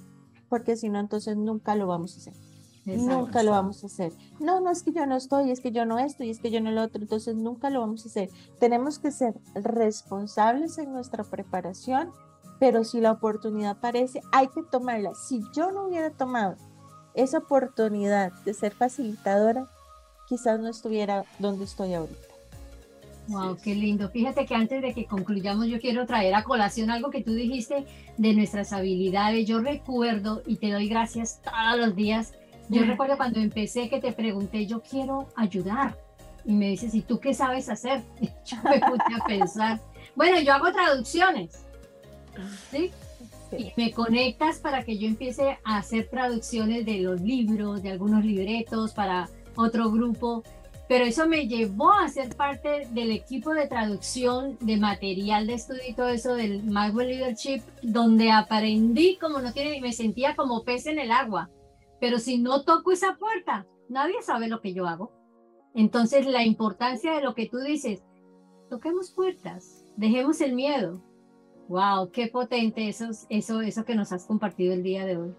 porque 0.50 0.76
si 0.76 0.90
no, 0.90 0.98
entonces 1.00 1.36
nunca 1.36 1.74
lo 1.74 1.86
vamos 1.86 2.14
a 2.14 2.20
hacer. 2.20 2.53
Nunca 2.86 3.42
lo 3.42 3.52
vamos 3.52 3.82
a 3.82 3.86
hacer. 3.86 4.12
No, 4.40 4.60
no 4.60 4.70
es 4.70 4.82
que 4.82 4.92
yo 4.92 5.06
no 5.06 5.16
estoy, 5.16 5.50
es 5.50 5.60
que 5.60 5.72
yo 5.72 5.86
no 5.86 5.98
estoy, 5.98 6.30
es 6.30 6.38
que 6.38 6.50
yo 6.50 6.60
no 6.60 6.70
lo 6.70 6.82
otro, 6.82 7.00
entonces 7.00 7.34
nunca 7.34 7.70
lo 7.70 7.80
vamos 7.80 8.04
a 8.04 8.08
hacer. 8.08 8.28
Tenemos 8.60 8.98
que 8.98 9.10
ser 9.10 9.34
responsables 9.54 10.76
en 10.78 10.92
nuestra 10.92 11.24
preparación, 11.24 12.10
pero 12.60 12.84
si 12.84 13.00
la 13.00 13.12
oportunidad 13.12 13.72
aparece, 13.72 14.20
hay 14.32 14.48
que 14.48 14.62
tomarla. 14.62 15.14
Si 15.14 15.42
yo 15.54 15.72
no 15.72 15.86
hubiera 15.86 16.10
tomado 16.10 16.56
esa 17.14 17.38
oportunidad 17.38 18.32
de 18.44 18.52
ser 18.52 18.74
facilitadora, 18.74 19.66
quizás 20.28 20.60
no 20.60 20.68
estuviera 20.68 21.24
donde 21.38 21.64
estoy 21.64 21.94
ahorita. 21.94 22.34
Wow, 23.28 23.56
qué 23.62 23.74
lindo. 23.74 24.10
Fíjate 24.10 24.44
que 24.44 24.54
antes 24.54 24.82
de 24.82 24.92
que 24.92 25.06
concluyamos, 25.06 25.66
yo 25.66 25.80
quiero 25.80 26.04
traer 26.04 26.34
a 26.34 26.44
colación 26.44 26.90
algo 26.90 27.10
que 27.10 27.22
tú 27.22 27.32
dijiste 27.32 27.86
de 28.18 28.34
nuestras 28.34 28.74
habilidades. 28.74 29.46
Yo 29.46 29.60
recuerdo 29.60 30.42
y 30.46 30.56
te 30.56 30.70
doy 30.70 30.88
gracias 30.88 31.40
todos 31.42 31.78
los 31.78 31.96
días 31.96 32.34
yo 32.68 32.82
recuerdo 32.84 33.16
cuando 33.16 33.40
empecé 33.40 33.88
que 33.88 34.00
te 34.00 34.12
pregunté, 34.12 34.66
yo 34.66 34.80
quiero 34.82 35.28
ayudar. 35.36 35.96
Y 36.44 36.52
me 36.52 36.68
dices, 36.68 36.94
¿y 36.94 37.02
tú 37.02 37.18
qué 37.20 37.34
sabes 37.34 37.68
hacer? 37.68 38.02
Y 38.20 38.26
yo 38.44 38.56
me 38.64 38.80
puse 38.80 39.14
a 39.20 39.24
pensar, 39.26 39.80
bueno, 40.14 40.40
yo 40.40 40.52
hago 40.52 40.72
traducciones. 40.72 41.64
¿Sí? 42.70 42.90
Y 43.56 43.72
me 43.76 43.92
conectas 43.92 44.58
para 44.58 44.82
que 44.82 44.98
yo 44.98 45.06
empiece 45.06 45.58
a 45.64 45.78
hacer 45.78 46.08
traducciones 46.08 46.84
de 46.84 46.98
los 46.98 47.20
libros, 47.20 47.82
de 47.82 47.92
algunos 47.92 48.24
libretos 48.24 48.92
para 48.92 49.28
otro 49.54 49.90
grupo. 49.90 50.42
Pero 50.88 51.04
eso 51.04 51.26
me 51.26 51.46
llevó 51.46 51.92
a 51.92 52.08
ser 52.08 52.34
parte 52.36 52.88
del 52.90 53.10
equipo 53.12 53.54
de 53.54 53.68
traducción 53.68 54.58
de 54.60 54.76
material 54.76 55.46
de 55.46 55.54
estudio 55.54 55.82
y 55.88 55.94
todo 55.94 56.08
eso 56.08 56.34
del 56.34 56.62
Maxwell 56.64 57.08
Leadership, 57.08 57.62
donde 57.82 58.30
aprendí 58.30 59.16
como 59.16 59.38
no 59.40 59.52
tiene, 59.52 59.80
me 59.80 59.92
sentía 59.92 60.34
como 60.34 60.62
pez 60.62 60.86
en 60.86 60.98
el 60.98 61.10
agua 61.10 61.48
pero 62.04 62.18
si 62.18 62.36
no 62.36 62.64
toco 62.64 62.92
esa 62.92 63.16
puerta, 63.16 63.66
nadie 63.88 64.20
sabe 64.20 64.46
lo 64.46 64.60
que 64.60 64.74
yo 64.74 64.86
hago. 64.86 65.10
Entonces, 65.74 66.26
la 66.26 66.44
importancia 66.44 67.14
de 67.14 67.22
lo 67.22 67.34
que 67.34 67.48
tú 67.48 67.56
dices, 67.60 68.02
toquemos 68.68 69.10
puertas, 69.10 69.86
dejemos 69.96 70.42
el 70.42 70.54
miedo. 70.54 71.02
Wow, 71.66 72.10
qué 72.10 72.26
potente 72.26 72.90
eso, 72.90 73.08
eso, 73.30 73.62
eso 73.62 73.86
que 73.86 73.94
nos 73.94 74.12
has 74.12 74.26
compartido 74.26 74.74
el 74.74 74.82
día 74.82 75.06
de 75.06 75.16
hoy. 75.16 75.34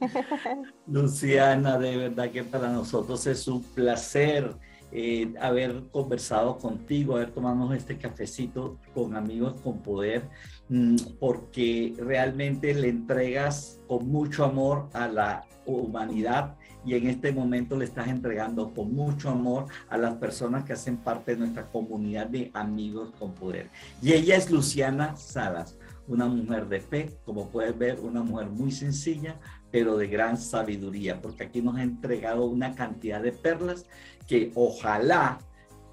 Luciana, 0.88 1.78
de 1.78 1.96
verdad 1.96 2.32
que 2.32 2.42
para 2.42 2.72
nosotros 2.72 3.24
es 3.28 3.46
un 3.46 3.62
placer 3.62 4.52
eh, 4.92 5.32
haber 5.40 5.84
conversado 5.92 6.58
contigo, 6.58 7.16
haber 7.16 7.30
tomado 7.30 7.72
este 7.74 7.96
cafecito 7.96 8.78
con 8.94 9.16
amigos 9.16 9.60
con 9.62 9.78
poder, 9.82 10.28
mm, 10.68 10.96
porque 11.18 11.94
realmente 11.98 12.74
le 12.74 12.88
entregas 12.88 13.80
con 13.86 14.08
mucho 14.08 14.44
amor 14.44 14.88
a 14.92 15.08
la 15.08 15.46
humanidad 15.66 16.56
y 16.84 16.94
en 16.94 17.08
este 17.08 17.32
momento 17.32 17.76
le 17.76 17.84
estás 17.84 18.08
entregando 18.08 18.72
con 18.72 18.92
mucho 18.92 19.30
amor 19.30 19.66
a 19.88 19.98
las 19.98 20.14
personas 20.14 20.64
que 20.64 20.72
hacen 20.72 20.96
parte 20.96 21.32
de 21.32 21.38
nuestra 21.38 21.70
comunidad 21.70 22.26
de 22.26 22.50
amigos 22.54 23.12
con 23.18 23.34
poder. 23.34 23.70
Y 24.02 24.12
ella 24.12 24.36
es 24.36 24.50
Luciana 24.50 25.16
Salas, 25.16 25.76
una 26.08 26.26
mujer 26.26 26.68
de 26.68 26.80
fe, 26.80 27.10
como 27.24 27.48
puedes 27.50 27.76
ver, 27.76 28.00
una 28.00 28.22
mujer 28.22 28.48
muy 28.48 28.72
sencilla, 28.72 29.38
pero 29.70 29.96
de 29.96 30.06
gran 30.08 30.36
sabiduría, 30.36 31.20
porque 31.20 31.44
aquí 31.44 31.62
nos 31.62 31.76
ha 31.76 31.82
entregado 31.82 32.44
una 32.44 32.74
cantidad 32.74 33.20
de 33.20 33.32
perlas 33.32 33.86
que 34.26 34.52
ojalá 34.54 35.38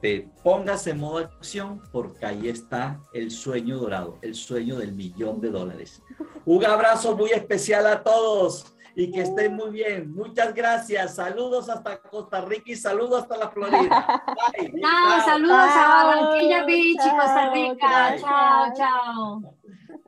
te 0.01 0.29
pongas 0.43 0.85
en 0.87 0.99
modo 0.99 1.17
acción 1.17 1.81
porque 1.91 2.25
ahí 2.25 2.49
está 2.49 2.99
el 3.13 3.31
sueño 3.31 3.77
dorado, 3.77 4.17
el 4.21 4.35
sueño 4.35 4.77
del 4.77 4.93
millón 4.93 5.41
de 5.41 5.49
dólares. 5.49 6.01
Un 6.45 6.65
abrazo 6.65 7.15
muy 7.15 7.31
especial 7.31 7.87
a 7.87 8.03
todos 8.03 8.77
y 8.95 9.11
que 9.11 9.21
estén 9.21 9.55
muy 9.55 9.69
bien. 9.69 10.13
Muchas 10.13 10.53
gracias. 10.55 11.15
Saludos 11.15 11.69
hasta 11.69 12.01
Costa 12.01 12.41
Rica 12.41 12.71
y 12.71 12.75
saludos 12.75 13.23
hasta 13.23 13.37
la 13.37 13.49
Florida. 13.49 14.23
Bye. 14.57 14.73
Chao, 14.81 15.25
saludos 15.25 15.55
a 15.55 16.03
Barranquilla 16.05 16.65
Beach 16.65 17.05
y 17.05 17.09
Costa 17.09 17.53
Rica. 17.53 18.15
Chao, 18.19 18.73
chao. 18.75 19.55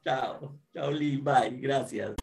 Chao, 0.03 0.55
chao, 0.73 0.91
Lee. 0.91 1.17
Bye. 1.17 1.59
Gracias. 1.59 2.15